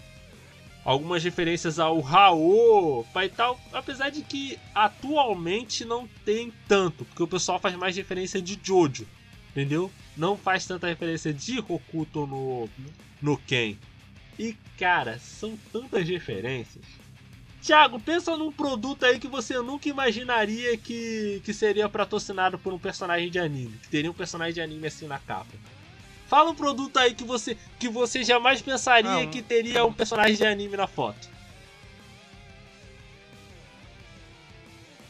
[0.84, 7.28] algumas referências ao Raô, pai tal, apesar de que atualmente não tem tanto, porque o
[7.28, 9.08] pessoal faz mais referência de Jojo,
[9.52, 9.92] entendeu?
[10.18, 12.70] Não faz tanta referência de Hokuto no,
[13.22, 13.78] no Ken.
[14.38, 16.84] E cara, são tantas referências.
[17.62, 22.80] Thiago, pensa num produto aí que você nunca imaginaria que, que seria patrocinado por um
[22.80, 25.46] personagem de anime, que teria um personagem de anime assim na capa.
[26.32, 30.46] Fala um produto aí que você que você jamais pensaria que teria um personagem de
[30.46, 31.28] anime na foto.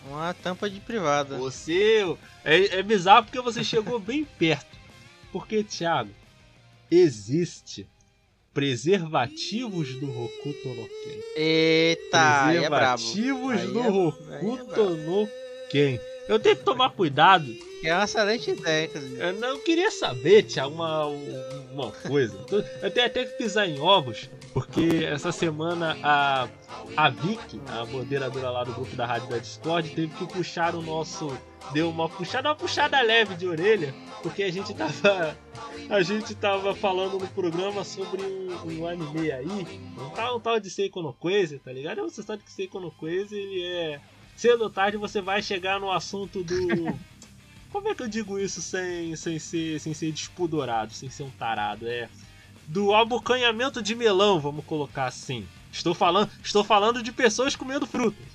[0.07, 1.37] Uma tampa de privada.
[1.37, 2.03] Você
[2.43, 4.75] é, é bizarro porque você chegou bem perto.
[5.31, 6.09] Porque, Thiago,
[6.89, 7.87] existe
[8.51, 11.21] preservativos do Hokuto no Ken.
[11.35, 15.29] Eita, preservativos é do é, Hokuto é no
[15.69, 15.99] Ken.
[16.31, 17.45] Eu tenho que tomar cuidado.
[17.83, 19.21] É uma excelente ideia, inclusive.
[19.21, 22.39] Eu não queria saber, Thiago, uma, uma coisa.
[22.81, 26.47] Eu tenho até que pisar em ovos, porque essa semana a,
[26.95, 30.81] a Vicky, a moderadora lá do grupo da rádio da Discord, teve que puxar o
[30.81, 31.37] nosso.
[31.73, 35.37] Deu uma puxada, uma puxada leve de orelha, porque a gente tava.
[35.89, 40.61] A gente tava falando no programa sobre um, um anime aí, um tal, um tal
[40.61, 42.01] de Seiko no Quase, tá ligado?
[42.03, 43.99] Você sabe que Seiko no Quase, ele é
[44.35, 46.55] cedo ou tarde você vai chegar no assunto do.
[47.71, 51.29] Como é que eu digo isso sem, sem, ser, sem ser despudorado, sem ser um
[51.31, 51.87] tarado?
[51.87, 52.09] É.
[52.67, 55.47] Do abocanhamento de melão, vamos colocar assim.
[55.71, 58.25] Estou falando, estou falando de pessoas comendo frutas.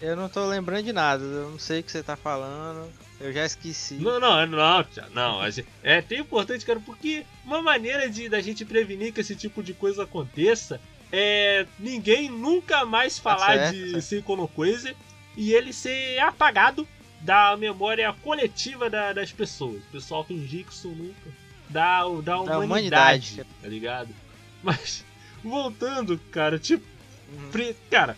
[0.00, 2.90] Eu não tô lembrando de nada, eu não sei o que você tá falando.
[3.20, 3.94] Eu já esqueci.
[3.94, 4.84] Não, não, não,
[5.14, 5.40] não.
[5.80, 9.72] É até importante, cara, porque uma maneira de da gente prevenir que esse tipo de
[9.72, 10.80] coisa aconteça
[11.12, 14.96] é ninguém nunca mais falar tá de Seiko no Quasar
[15.36, 16.86] e ele ser apagado
[17.20, 19.82] da memória coletiva da, das pessoas.
[19.84, 21.30] O pessoal fingir que isso nunca.
[21.68, 24.14] Da, da, humanidade, humanidade, tá ligado?
[24.62, 25.04] Mas,
[25.42, 26.84] voltando, cara, tipo.
[27.32, 27.50] Uhum.
[27.50, 28.16] Pre, cara,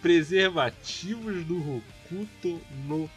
[0.00, 3.10] preservativos do Rokuto no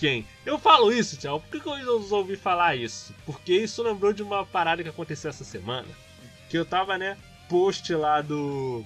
[0.00, 0.24] Ken.
[0.44, 1.38] Eu falo isso, tchau.
[1.40, 3.14] Por que, que eu ouvi falar isso?
[3.24, 5.86] Porque isso lembrou de uma parada que aconteceu essa semana.
[6.48, 7.16] Que eu tava, né?
[7.48, 8.84] Post lá do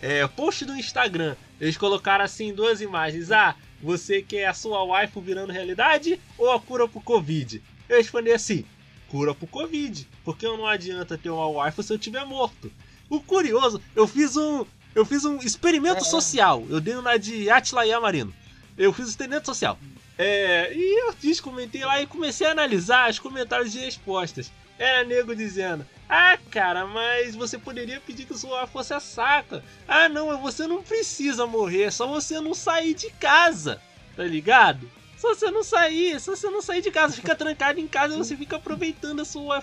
[0.00, 3.30] é, post do Instagram, eles colocaram assim duas imagens.
[3.30, 7.62] Ah, você quer a sua waifu virando realidade ou a cura pro Covid?
[7.88, 8.64] Eu respondi assim:
[9.08, 12.70] cura pro Covid, porque não adianta ter uma waifu se eu tiver morto.
[13.08, 16.64] O curioso, eu fiz um, eu fiz um experimento é, social.
[16.68, 18.34] Eu dei uma de Atila Yamarino.
[18.76, 19.78] Eu fiz um experimento social.
[20.16, 24.52] É, e eu fiz, comentei lá e comecei a analisar os comentários de respostas.
[24.78, 29.62] Era nego dizendo: Ah, cara, mas você poderia pedir que o celular fosse a saca.
[29.86, 33.80] Ah, não, você não precisa morrer, é só você não sair de casa.
[34.16, 34.90] Tá ligado?
[35.16, 38.36] Se você não sair, se você não sair de casa, fica trancado em casa, você
[38.36, 39.62] fica aproveitando a sua.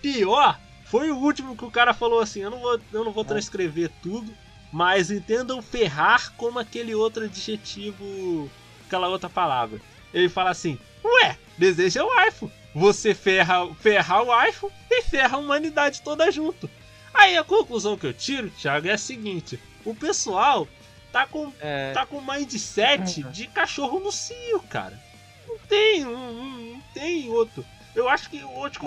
[0.00, 3.24] Pior, foi o último que o cara falou assim, eu não vou, eu não vou
[3.24, 4.32] transcrever tudo,
[4.72, 8.50] mas entendam ferrar como aquele outro adjetivo,
[8.86, 9.80] aquela outra palavra.
[10.14, 12.50] Ele fala assim, ué, deseja o waifu.
[12.74, 16.68] Você ferra, ferra o waifu e ferra a humanidade toda junto.
[17.12, 20.66] Aí a conclusão que eu tiro, Thiago, é a seguinte: o pessoal
[21.12, 21.92] tá com, É.
[21.92, 24.98] tá com mindset de cachorro no cio, cara.
[25.46, 27.64] Não tem, não, não- não tem outro.
[27.94, 28.80] Eu acho que o outro,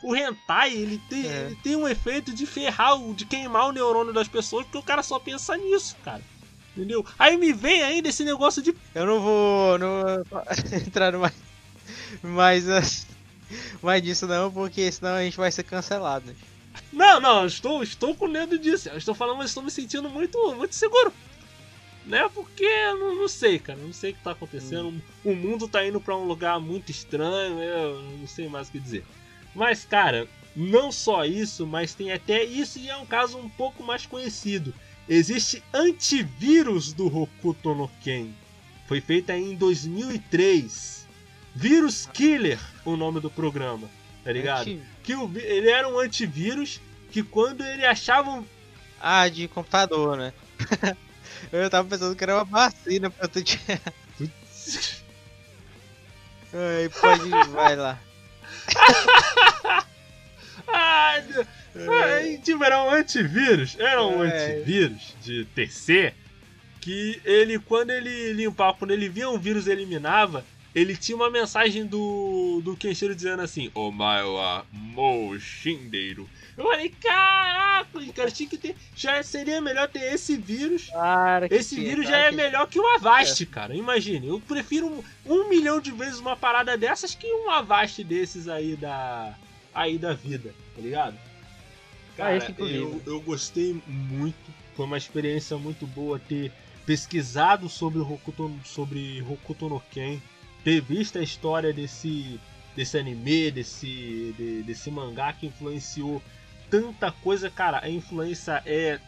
[0.00, 1.46] o hentai, ele tem, É.
[1.46, 5.02] ele tem um efeito de ferrar, de queimar o neurônio das pessoas, porque o cara
[5.02, 6.22] só pensa nisso, cara.
[6.76, 7.04] Entendeu?
[7.18, 10.42] Aí me vem ainda esse negócio de Eu não vou, não vou
[10.86, 11.22] entrar no
[12.22, 12.80] mais, ah,
[13.82, 16.34] mais disso não, porque senão a gente vai ser cancelado.
[16.92, 18.88] Não, não, eu estou, estou com medo disso.
[18.88, 21.12] Eu estou falando, mas estou me sentindo muito, muito seguro.
[22.06, 22.28] Né?
[22.34, 23.78] Porque eu não, não sei, cara.
[23.78, 25.02] Não sei o que tá acontecendo.
[25.24, 27.60] O mundo tá indo pra um lugar muito estranho.
[27.60, 29.04] Eu não sei mais o que dizer.
[29.54, 33.82] Mas, cara, não só isso, mas tem até isso e é um caso um pouco
[33.82, 34.74] mais conhecido.
[35.08, 38.28] Existe antivírus do Hokuto no Ken.
[38.86, 41.03] Foi feita em 2003.
[41.54, 43.88] Vírus Killer, o nome do programa,
[44.24, 44.62] tá ligado?
[44.62, 46.80] Anti- Que o ele era um antivírus
[47.10, 48.44] que quando ele achava um
[49.00, 50.32] Ah, de computador, né?
[51.52, 53.80] Eu tava pensando que era uma vacina pra tu tirar.
[56.52, 57.98] Ai, pode, vai lá.
[60.68, 61.24] Ai.
[61.76, 63.76] Ai, tipo, era um antivírus.
[63.78, 64.28] Era um É.
[64.54, 66.14] antivírus de TC
[66.80, 70.44] que ele, quando ele limpava, quando ele via um vírus eliminava,
[70.74, 76.28] ele tinha uma mensagem do, do Kenshiro dizendo assim: Omae wa mou shindeiro.
[76.56, 78.76] Eu falei, caraca, cara, tinha que ter.
[78.94, 80.88] Já seria melhor ter esse vírus.
[81.50, 83.74] esse vírus já claro é que- melhor que o Avast, cara.
[83.74, 88.46] Imagine, eu prefiro um, um milhão de vezes uma parada dessas que um Avast desses
[88.48, 89.34] aí da.
[89.74, 91.16] aí da vida, tá ligado?
[92.16, 92.78] Cara, esse inclusive.
[92.78, 94.36] eu, eu gostei muito.
[94.76, 96.52] Foi uma experiência muito boa ter
[96.86, 100.20] pesquisado sobre Hokuto, sobre Hokuto no Ken,
[100.64, 102.40] ter visto a história desse,
[102.74, 106.22] desse anime, desse, de- desse mangá que influenciou
[106.70, 107.80] tanta coisa, cara.
[107.82, 108.98] A influência é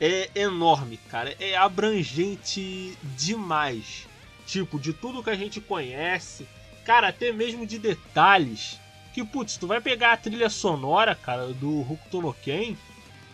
[0.00, 1.34] é enorme, cara.
[1.38, 4.06] É abrangente demais.
[4.46, 6.46] Tipo, de tudo que a gente conhece,
[6.84, 8.78] cara, até mesmo de detalhes.
[9.14, 12.76] Que, putz, tu vai pegar a trilha sonora, cara, do Hokuto no Ken.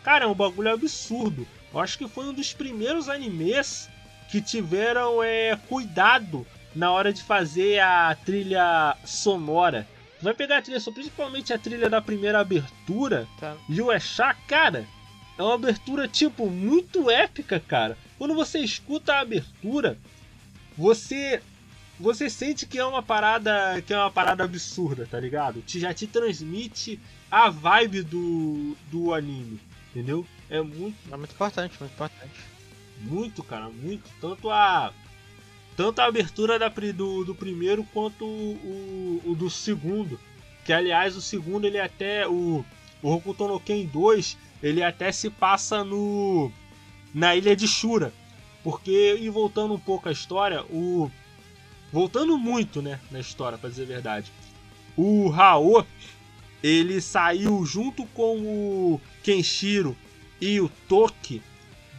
[0.05, 1.47] Cara, é um bagulho absurdo.
[1.73, 3.89] Eu acho que foi um dos primeiros animes
[4.31, 9.87] que tiveram é, cuidado na hora de fazer a trilha sonora.
[10.23, 13.57] Vai pegar a trilha sonora, principalmente a trilha da primeira abertura, Tá.
[13.71, 14.87] Yuesha, cara,
[15.39, 17.97] é uma abertura, tipo, muito épica, cara.
[18.19, 19.97] Quando você escuta a abertura,
[20.77, 21.43] você
[21.99, 25.61] você sente que é uma parada que é uma parada absurda, tá ligado?
[25.61, 26.99] Te, já te transmite
[27.31, 29.61] a vibe do, do anime,
[29.91, 30.27] entendeu?
[30.49, 32.33] É muito É muito importante, muito importante.
[33.03, 34.05] muito, cara, muito.
[34.21, 34.93] Tanto a
[35.81, 40.21] tanto a abertura da, do, do primeiro quanto o, o, o do segundo.
[40.63, 42.63] Que aliás o segundo ele até o
[43.03, 46.53] o Hokuto no Ken 2, ele até se passa no
[47.15, 48.13] na ilha de Shura.
[48.63, 51.11] Porque e voltando um pouco à história, o
[51.91, 54.31] voltando muito, né, na história, pra dizer a verdade.
[54.95, 55.87] O Rao,
[56.63, 59.97] ele saiu junto com o Kenshiro
[60.39, 61.43] e o Toki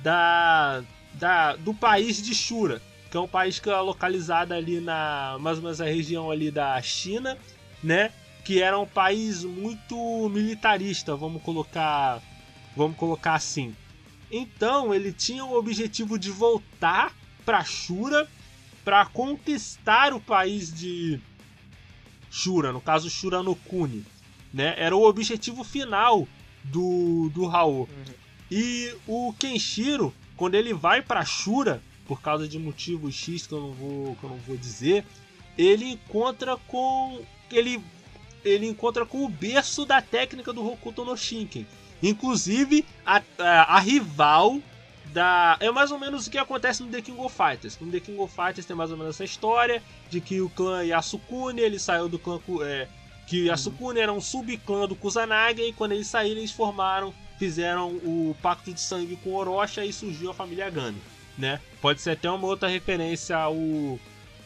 [0.04, 0.84] da,
[1.16, 2.80] da do país de Shura,
[3.12, 6.50] que é um país que é localizado ali na mais ou menos a região ali
[6.50, 7.38] da China,
[7.84, 8.10] né?
[8.46, 12.22] Que era um país muito militarista, vamos colocar,
[12.76, 13.76] vamos colocar assim.
[14.32, 17.14] Então ele tinha o objetivo de voltar
[17.46, 18.30] para Shura
[18.86, 21.20] para conquistar o país de
[22.30, 24.06] Shura, no caso Shura no Kuni,
[24.54, 24.74] né?
[24.78, 26.26] Era o objetivo final
[26.64, 27.90] do do Raul.
[28.50, 31.82] E o Kenshiro, quando ele vai para Shura,
[32.12, 35.06] por causa de motivos X que eu não vou que eu não vou dizer,
[35.58, 37.82] ele encontra com ele
[38.44, 41.66] ele encontra com o berço da técnica do Hokuto no Shinken.
[42.04, 44.60] Inclusive a, a, a rival
[45.06, 47.80] da é mais ou menos o que acontece no The King of Fighters.
[47.80, 50.84] No The King of Fighters tem mais ou menos essa história de que o clã
[50.84, 52.90] Yasukuni ele saiu do clã é,
[53.26, 58.36] que Yasukuni era um subclã do Kusanagi e quando eles saíram eles formaram, fizeram o
[58.42, 61.00] pacto de sangue com Orochi e surgiu a família Gami,
[61.42, 61.60] né?
[61.82, 63.56] Pode ser até uma outra referência ao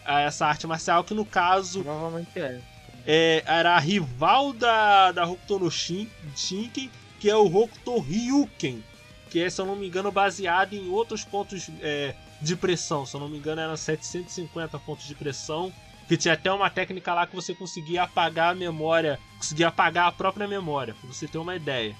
[0.03, 2.61] a essa arte marcial que no caso Provavelmente é.
[3.07, 8.83] é, era a rival da, da Hokuto no Shin, Shinken, que é o Hokuto Ryuken,
[9.31, 13.05] que é, se eu não me engano, baseado em outros pontos, é, de pressão.
[13.05, 15.73] Se eu não me engano, eram 750 pontos de pressão.
[16.07, 20.11] Que tinha até uma técnica lá que você conseguia apagar a memória, conseguia apagar a
[20.11, 21.95] própria memória, pra você ter uma ideia.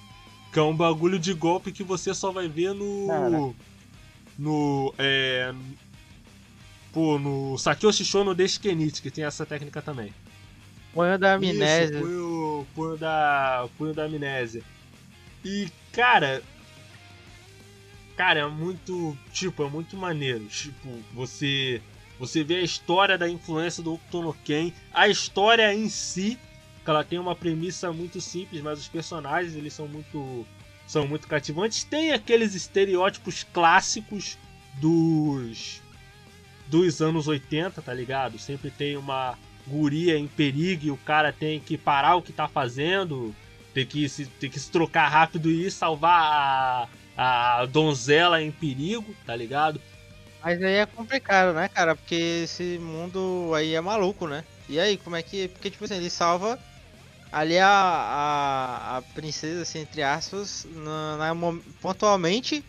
[0.54, 3.08] Que é um bagulho de golpe que você só vai ver no.
[3.08, 3.54] Cara.
[4.38, 4.94] No.
[4.98, 5.54] É.
[6.92, 10.14] Pô, no Sakiyoshi Show no Deskenit, que tem essa técnica também.
[10.94, 11.96] Punho da amnésia.
[11.96, 13.68] Isso, punho, punho da.
[13.78, 14.64] Punho da amnésia.
[15.44, 16.42] E, cara.
[18.16, 19.18] Cara, é muito.
[19.34, 20.46] Tipo, é muito maneiro.
[20.46, 21.82] Tipo, você.
[22.18, 26.40] Você vê a história da influência do Hokuto no Ken, a história em si,
[26.82, 30.48] que ela tem uma premissa muito simples, mas os personagens eles são muito
[30.88, 31.84] são muito cativantes.
[31.84, 34.38] Tem aqueles estereótipos clássicos
[34.76, 35.82] dos
[36.68, 38.40] dos anos 80, tá ligado?
[38.40, 42.48] Sempre tem uma guria em perigo e o cara tem que parar o que tá
[42.48, 43.36] fazendo,
[43.74, 49.16] tem que se, tem que se trocar rápido e salvar a, a donzela em perigo,
[49.26, 49.80] tá ligado?
[50.44, 51.96] Mas aí é complicado, né, cara?
[51.96, 54.44] Porque esse mundo aí é maluco, né?
[54.70, 55.48] E aí, como é que.
[55.48, 56.60] Porque, tipo assim, ele salva
[57.36, 62.64] ali a, a, a princesa, assim, entre aspas, na, na pontualmente.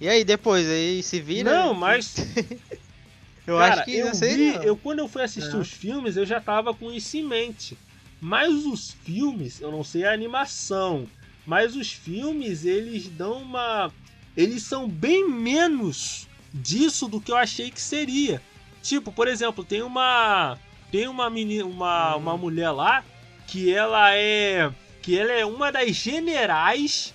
[0.00, 1.50] E aí, depois, aí se vira.
[1.52, 2.14] Não, mas
[3.46, 4.36] Eu Cara, acho que eu não sei.
[4.36, 4.62] vi, não.
[4.62, 5.58] eu quando eu fui assistir É.
[5.58, 7.76] os filmes, eu já tava com isso em mente.
[8.20, 11.06] Mas os filmes, eu não sei a animação,
[11.44, 13.92] mas os filmes, eles dão uma
[14.36, 18.40] eles são bem menos disso do que eu achei que seria.
[18.82, 20.58] Tipo, por exemplo, tem uma
[20.90, 23.04] tem uma menina, uma, uma mulher lá
[23.46, 24.70] que ela é
[25.02, 27.12] que ela é uma das generais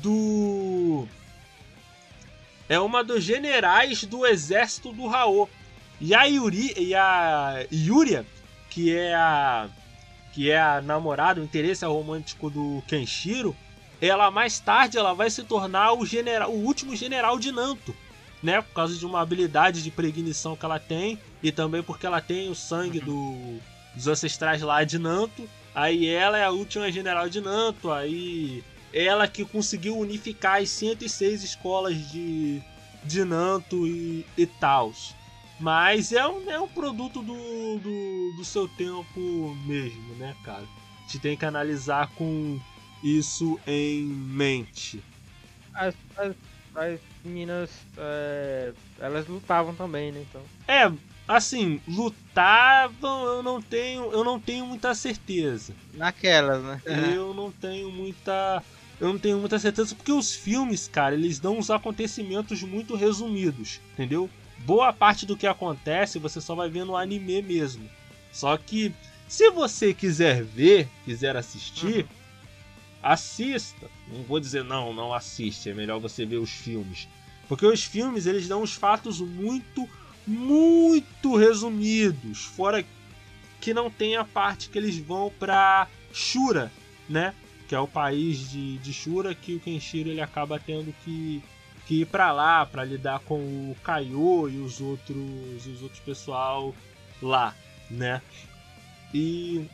[0.00, 1.06] do
[2.68, 5.48] é uma dos generais do exército do Raô.
[6.00, 8.26] E a Yuri e a Yuria,
[8.70, 9.68] que é a
[10.32, 13.54] que é a namorada, o interesse romântico do Kenshiro,
[14.00, 17.94] ela mais tarde ela vai se tornar o general, o último general de Nanto,
[18.42, 18.62] né?
[18.62, 22.48] Por causa de uma habilidade de pregnição que ela tem e também porque ela tem
[22.48, 23.58] o sangue do,
[23.94, 25.48] dos ancestrais lá de Nanto.
[25.74, 28.62] Aí ela é a última general de Nanto, aí
[28.92, 32.62] ela que conseguiu unificar as 106 escolas de,
[33.04, 35.14] de Nanto e, e tals.
[35.58, 40.64] Mas é um, é um produto do, do, do seu tempo mesmo, né, cara?
[40.64, 42.60] A gente tem que analisar com
[43.02, 45.02] isso em mente.
[45.72, 46.34] As, as,
[46.74, 50.24] as meninas, é, elas lutavam também, né?
[50.28, 50.42] Então.
[50.66, 50.90] É,
[51.26, 55.74] assim, lutavam, eu não tenho, eu não tenho muita certeza.
[55.94, 56.80] Naquelas, né?
[57.14, 58.62] Eu não tenho muita.
[59.00, 63.80] Eu não tenho muita certeza porque os filmes, cara, eles dão uns acontecimentos muito resumidos,
[63.92, 64.30] entendeu?
[64.58, 67.88] Boa parte do que acontece você só vai ver no anime mesmo.
[68.32, 68.94] Só que
[69.26, 72.06] se você quiser ver, quiser assistir,
[73.02, 73.90] assista.
[74.06, 77.08] Não vou dizer não, não assiste, é melhor você ver os filmes.
[77.48, 79.88] Porque os filmes eles dão os fatos muito,
[80.26, 82.84] muito resumidos, fora
[83.60, 86.70] que não tem a parte que eles vão pra Shura,
[87.08, 87.34] né?
[87.68, 91.42] Que é o país de, de Shura que o Kenshiro ele acaba tendo que,
[91.86, 96.74] que ir pra lá pra lidar com o Kaiô e os outros, os outros pessoal
[97.20, 97.54] lá,
[97.90, 98.20] né?
[99.14, 99.66] E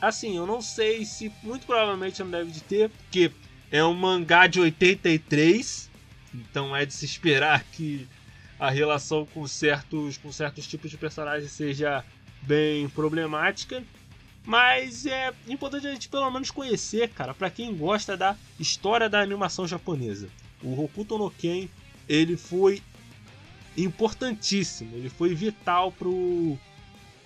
[0.00, 3.30] assim, eu não sei se muito provavelmente não deve de ter, porque
[3.70, 5.90] é um mangá de 83,
[6.34, 8.08] então é de se esperar que
[8.58, 12.04] a relação com certos, com certos tipos de personagens seja
[12.42, 13.82] bem problemática.
[14.44, 19.20] Mas é importante a gente pelo menos conhecer, cara, para quem gosta da história da
[19.20, 20.28] animação japonesa.
[20.62, 21.68] O Hokuto no Ken,
[22.08, 22.80] ele foi
[23.76, 26.56] importantíssimo, ele foi vital pro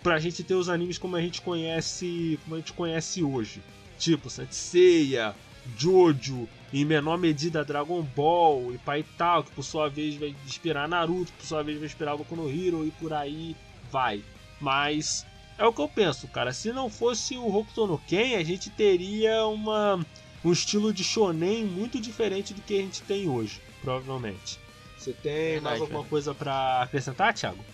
[0.02, 3.60] pra gente ter os animes como a gente conhece, como a gente conhece hoje.
[3.98, 5.34] Tipo Saint Seiya,
[5.76, 10.88] Jojo, em menor medida Dragon Ball e pai tal, que por sua vez vai inspirar
[10.88, 13.56] Naruto, por sua vez vai inspirar Boku no Hero e por aí
[13.90, 14.22] vai.
[14.60, 15.26] Mas
[15.58, 16.52] é o que eu penso, cara.
[16.52, 20.00] Se não fosse o Hokuto no Ken, a gente teria uma
[20.44, 24.58] um estilo de shonen muito diferente do que a gente tem hoje, provavelmente.
[24.96, 27.64] Você tem Verdade, mais alguma coisa pra acrescentar, Thiago?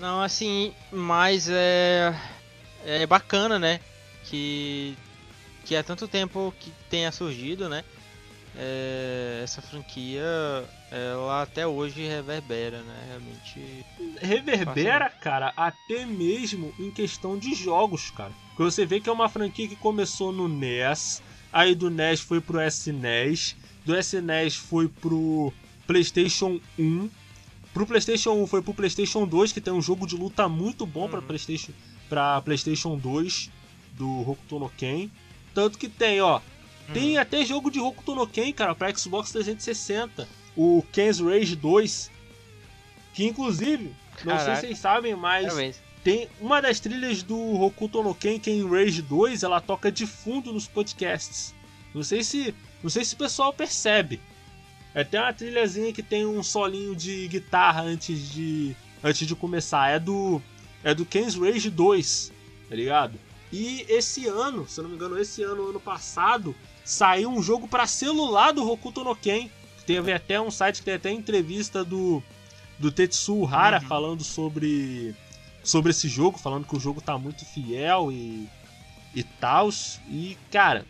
[0.00, 2.14] Não, assim, mas é.
[2.84, 3.80] É bacana, né?
[4.24, 4.96] Que.
[5.64, 7.84] Que há tanto tempo que tenha surgido, né?
[8.56, 10.22] É, essa franquia,
[10.90, 13.04] ela até hoje reverbera, né?
[13.08, 13.86] Realmente.
[14.20, 18.32] reverbera, cara, até mesmo em questão de jogos, cara.
[18.48, 21.22] Porque você vê que é uma franquia que começou no NES,
[21.52, 25.52] aí do NES foi pro SNES, do SNES foi pro
[25.86, 27.08] PlayStation 1,
[27.72, 31.08] pro PlayStation 1 foi pro PlayStation 2, que tem um jogo de luta muito bom
[31.08, 31.72] pra PlayStation
[32.08, 33.50] para PlayStation 2
[33.92, 35.08] do Hokuto no Ken.
[35.54, 36.40] Tanto que tem, ó,
[36.92, 40.28] tem até jogo de Hokuto no Ken, cara, pra Xbox 360.
[40.56, 42.10] O Ken's Rage 2.
[43.14, 44.54] Que inclusive, não sei Caraca.
[44.56, 49.02] se vocês sabem, mas tem uma das trilhas do Hokuto no Ken, que é Rage
[49.02, 51.54] 2, ela toca de fundo nos podcasts.
[51.94, 54.20] Não sei se, não sei se o pessoal percebe.
[54.94, 59.90] É até uma trilhazinha que tem um solinho de guitarra antes de antes de começar.
[59.90, 60.40] É do
[60.84, 62.32] é do Ken's Rage 2,
[62.68, 63.18] tá ligado?
[63.52, 67.68] E esse ano, se eu não me engano, esse ano, ano passado, saiu um jogo
[67.68, 69.48] pra celular do Hokuto no Ken.
[69.86, 72.22] Teve até um site que tem até entrevista do
[72.78, 75.14] do Tetsuo Hara falando sobre
[75.62, 78.48] sobre esse jogo, falando que o jogo tá muito fiel e
[79.14, 79.68] e tal.
[80.08, 80.84] E cara,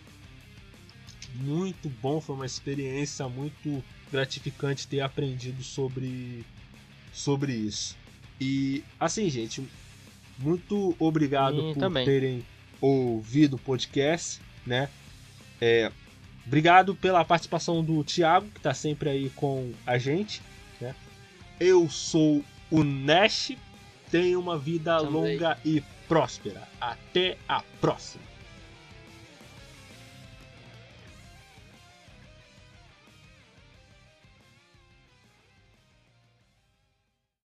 [1.35, 6.45] muito bom, foi uma experiência muito gratificante ter aprendido sobre
[7.13, 7.97] sobre isso.
[8.41, 9.63] E assim, gente,
[10.39, 12.05] muito obrigado por também.
[12.05, 12.47] terem
[12.81, 14.89] ouvido o podcast, né?
[15.65, 15.93] É,
[16.45, 20.43] obrigado pela participação do Thiago, que tá sempre aí com a gente,
[20.81, 20.93] né?
[21.61, 23.53] Eu sou o Nash,
[24.11, 25.13] tenha uma vida Também.
[25.13, 26.67] longa e próspera.
[26.81, 28.25] Até a próxima.